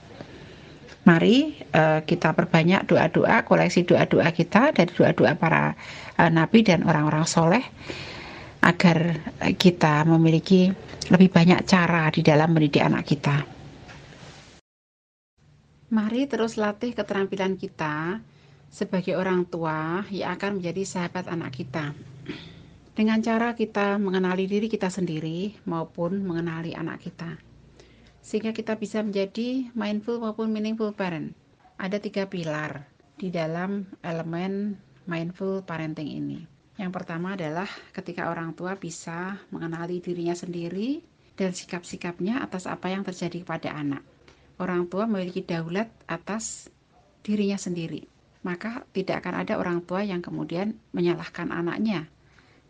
Mari 1.05 1.53
uh, 1.77 2.01
kita 2.01 2.33
perbanyak 2.33 2.89
doa-doa, 2.89 3.45
koleksi 3.45 3.85
doa-doa 3.85 4.33
kita 4.33 4.73
dari 4.73 4.89
doa-doa 4.89 5.37
para 5.37 5.77
uh, 6.17 6.31
nabi 6.33 6.65
dan 6.65 6.81
orang-orang 6.89 7.29
soleh 7.29 7.65
agar 8.65 9.21
kita 9.61 10.09
memiliki 10.09 10.73
lebih 11.13 11.29
banyak 11.29 11.69
cara 11.69 12.09
di 12.09 12.25
dalam 12.25 12.57
mendidik 12.57 12.81
anak 12.81 13.05
kita. 13.05 13.45
Mari 15.93 16.25
terus 16.25 16.57
latih 16.57 16.97
keterampilan 16.97 17.61
kita 17.61 18.25
sebagai 18.73 19.15
orang 19.15 19.45
tua 19.45 20.09
yang 20.09 20.35
akan 20.35 20.59
menjadi 20.59 20.83
sahabat 20.83 21.29
anak 21.29 21.55
kita. 21.55 21.93
Dengan 22.95 23.19
cara 23.19 23.59
kita 23.59 23.99
mengenali 23.99 24.47
diri 24.47 24.71
kita 24.71 24.87
sendiri 24.87 25.51
maupun 25.67 26.23
mengenali 26.23 26.79
anak 26.79 27.03
kita. 27.03 27.35
Sehingga 28.23 28.55
kita 28.55 28.79
bisa 28.79 29.03
menjadi 29.03 29.67
mindful 29.75 30.23
maupun 30.23 30.55
meaningful 30.55 30.95
parent. 30.95 31.35
Ada 31.75 31.99
tiga 31.99 32.31
pilar 32.31 32.87
di 33.19 33.35
dalam 33.35 33.91
elemen 33.99 34.79
mindful 35.11 35.67
parenting 35.67 36.07
ini. 36.07 36.47
Yang 36.79 36.93
pertama 36.95 37.35
adalah 37.35 37.67
ketika 37.91 38.31
orang 38.31 38.55
tua 38.55 38.79
bisa 38.79 39.43
mengenali 39.51 39.99
dirinya 39.99 40.39
sendiri 40.39 41.03
dan 41.35 41.51
sikap-sikapnya 41.51 42.47
atas 42.47 42.71
apa 42.71 42.95
yang 42.95 43.03
terjadi 43.03 43.43
kepada 43.43 43.75
anak 43.75 44.07
orang 44.59 44.87
tua 44.87 45.07
memiliki 45.11 45.43
daulat 45.43 45.91
atas 46.07 46.71
dirinya 47.25 47.59
sendiri. 47.59 48.07
Maka 48.45 48.85
tidak 48.93 49.25
akan 49.25 49.35
ada 49.41 49.57
orang 49.57 49.81
tua 49.83 50.05
yang 50.05 50.21
kemudian 50.21 50.77
menyalahkan 50.93 51.49
anaknya 51.49 52.13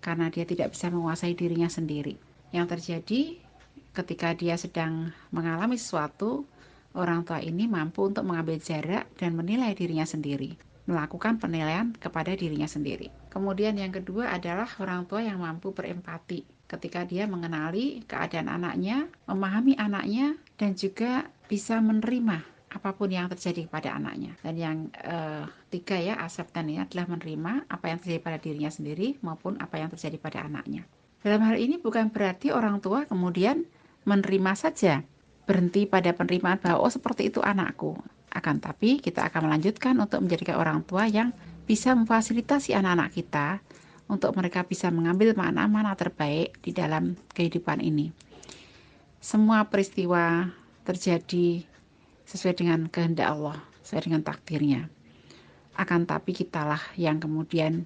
karena 0.04 0.28
dia 0.28 0.44
tidak 0.44 0.76
bisa 0.76 0.92
menguasai 0.92 1.32
dirinya 1.32 1.72
sendiri. 1.72 2.20
Yang 2.52 2.76
terjadi 2.76 3.40
ketika 3.96 4.36
dia 4.36 4.60
sedang 4.60 5.16
mengalami 5.32 5.80
sesuatu, 5.80 6.44
orang 6.92 7.24
tua 7.24 7.40
ini 7.40 7.64
mampu 7.64 8.12
untuk 8.12 8.28
mengambil 8.28 8.60
jarak 8.60 9.08
dan 9.16 9.32
menilai 9.32 9.72
dirinya 9.72 10.04
sendiri, 10.04 10.60
melakukan 10.84 11.40
penilaian 11.40 11.96
kepada 11.96 12.36
dirinya 12.36 12.68
sendiri. 12.68 13.08
Kemudian 13.32 13.80
yang 13.80 13.96
kedua 13.96 14.36
adalah 14.36 14.68
orang 14.76 15.08
tua 15.08 15.24
yang 15.24 15.40
mampu 15.40 15.72
berempati 15.72 16.44
ketika 16.68 17.08
dia 17.08 17.24
mengenali 17.24 18.04
keadaan 18.04 18.52
anaknya, 18.52 19.08
memahami 19.24 19.80
anaknya, 19.80 20.36
dan 20.60 20.76
juga 20.76 21.32
bisa 21.48 21.80
menerima 21.80 22.53
apa 22.74 22.90
pun 22.90 23.06
yang 23.06 23.30
terjadi 23.30 23.70
kepada 23.70 23.94
anaknya. 23.94 24.34
Dan 24.42 24.54
yang 24.58 24.76
uh, 25.06 25.46
tiga 25.70 25.94
ya, 25.94 26.18
aseptan 26.18 26.66
ini 26.66 26.82
adalah 26.82 27.06
menerima 27.06 27.70
apa 27.70 27.86
yang 27.86 27.98
terjadi 28.02 28.20
pada 28.20 28.38
dirinya 28.42 28.70
sendiri 28.74 29.14
maupun 29.22 29.62
apa 29.62 29.78
yang 29.78 29.88
terjadi 29.94 30.18
pada 30.18 30.42
anaknya. 30.42 30.82
Dalam 31.22 31.40
hal 31.46 31.56
ini 31.56 31.78
bukan 31.78 32.10
berarti 32.10 32.50
orang 32.50 32.82
tua 32.82 33.06
kemudian 33.06 33.62
menerima 34.04 34.52
saja, 34.58 35.06
berhenti 35.46 35.86
pada 35.86 36.10
penerimaan 36.12 36.58
bahwa 36.58 36.82
oh 36.82 36.92
seperti 36.92 37.30
itu 37.30 37.40
anakku. 37.40 37.94
Akan 38.34 38.58
tapi 38.58 38.98
kita 38.98 39.30
akan 39.30 39.46
melanjutkan 39.46 39.94
untuk 40.02 40.20
menjadikan 40.26 40.58
orang 40.58 40.82
tua 40.82 41.06
yang 41.06 41.30
bisa 41.64 41.94
memfasilitasi 41.94 42.74
anak-anak 42.74 43.14
kita 43.14 43.62
untuk 44.10 44.36
mereka 44.36 44.66
bisa 44.66 44.92
mengambil 44.92 45.32
mana-mana 45.32 45.96
terbaik 45.96 46.60
di 46.60 46.76
dalam 46.76 47.16
kehidupan 47.32 47.80
ini. 47.80 48.12
Semua 49.24 49.64
peristiwa 49.64 50.52
terjadi 50.84 51.64
sesuai 52.24 52.54
dengan 52.56 52.88
kehendak 52.88 53.28
Allah, 53.28 53.58
sesuai 53.84 54.10
dengan 54.10 54.22
takdirnya. 54.24 54.88
Akan 55.74 56.06
tapi 56.06 56.32
kitalah 56.32 56.80
yang 56.96 57.18
kemudian 57.18 57.84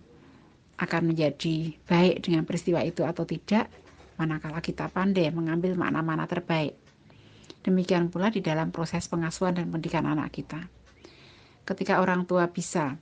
akan 0.78 1.10
menjadi 1.10 1.74
baik 1.90 2.22
dengan 2.22 2.46
peristiwa 2.46 2.84
itu 2.86 3.02
atau 3.02 3.26
tidak, 3.26 3.66
manakala 4.14 4.62
kita 4.62 4.86
pandai 4.90 5.30
mengambil 5.34 5.74
makna-makna 5.74 6.30
terbaik. 6.30 6.78
Demikian 7.66 8.08
pula 8.08 8.30
di 8.30 8.38
dalam 8.38 8.70
proses 8.70 9.10
pengasuhan 9.10 9.58
dan 9.58 9.66
pendidikan 9.68 10.06
anak 10.06 10.30
kita. 10.30 10.70
Ketika 11.66 11.98
orang 11.98 12.24
tua 12.24 12.48
bisa 12.48 12.96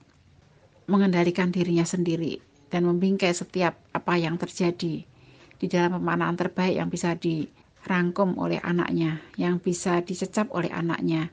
mengendalikan 0.89 1.53
dirinya 1.53 1.85
sendiri 1.85 2.41
dan 2.67 2.83
membingkai 2.83 3.31
setiap 3.31 3.77
apa 3.93 4.17
yang 4.17 4.35
terjadi 4.35 5.05
di 5.57 5.65
dalam 5.69 6.01
pemaknaan 6.01 6.35
terbaik 6.35 6.75
yang 6.75 6.89
bisa 6.89 7.13
dirangkum 7.87 8.35
oleh 8.35 8.59
anaknya, 8.59 9.23
yang 9.39 9.63
bisa 9.63 10.03
dicecap 10.03 10.51
oleh 10.51 10.67
anaknya 10.67 11.31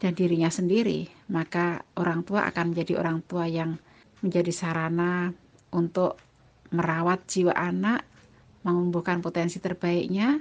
dan 0.00 0.16
dirinya 0.16 0.48
sendiri, 0.48 1.12
maka 1.28 1.84
orang 2.00 2.24
tua 2.24 2.48
akan 2.48 2.72
menjadi 2.72 3.04
orang 3.04 3.20
tua 3.28 3.44
yang 3.44 3.76
menjadi 4.24 4.48
sarana 4.48 5.28
untuk 5.76 6.16
merawat 6.72 7.28
jiwa 7.28 7.52
anak, 7.52 8.00
menumbuhkan 8.64 9.20
potensi 9.20 9.60
terbaiknya, 9.60 10.40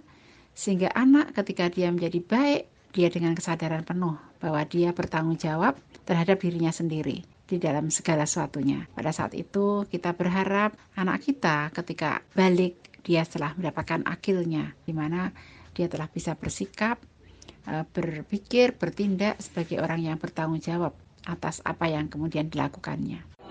sehingga 0.56 0.96
anak 0.96 1.36
ketika 1.36 1.68
dia 1.68 1.92
menjadi 1.92 2.24
baik, 2.24 2.62
dia 2.96 3.12
dengan 3.12 3.36
kesadaran 3.36 3.84
penuh 3.84 4.16
bahwa 4.40 4.64
dia 4.64 4.96
bertanggung 4.96 5.36
jawab 5.36 5.76
terhadap 6.08 6.40
dirinya 6.40 6.72
sendiri 6.72 7.20
di 7.44 7.60
dalam 7.60 7.92
segala 7.92 8.24
sesuatunya. 8.24 8.88
Pada 8.96 9.12
saat 9.12 9.36
itu 9.36 9.84
kita 9.92 10.16
berharap 10.16 10.80
anak 10.96 11.24
kita 11.24 11.72
ketika 11.76 12.24
balik 12.32 12.83
dia 13.04 13.28
telah 13.28 13.52
mendapatkan 13.54 14.08
akilnya, 14.08 14.72
di 14.88 14.96
mana 14.96 15.30
dia 15.76 15.92
telah 15.92 16.08
bisa 16.08 16.40
bersikap, 16.40 17.04
eh, 17.68 17.84
berpikir, 17.84 18.80
bertindak 18.80 19.44
sebagai 19.44 19.84
orang 19.84 20.02
yang 20.02 20.18
bertanggung 20.18 20.64
jawab 20.64 20.96
atas 21.28 21.60
apa 21.64 21.92
yang 21.92 22.08
kemudian 22.08 22.48
dilakukannya. 22.48 23.43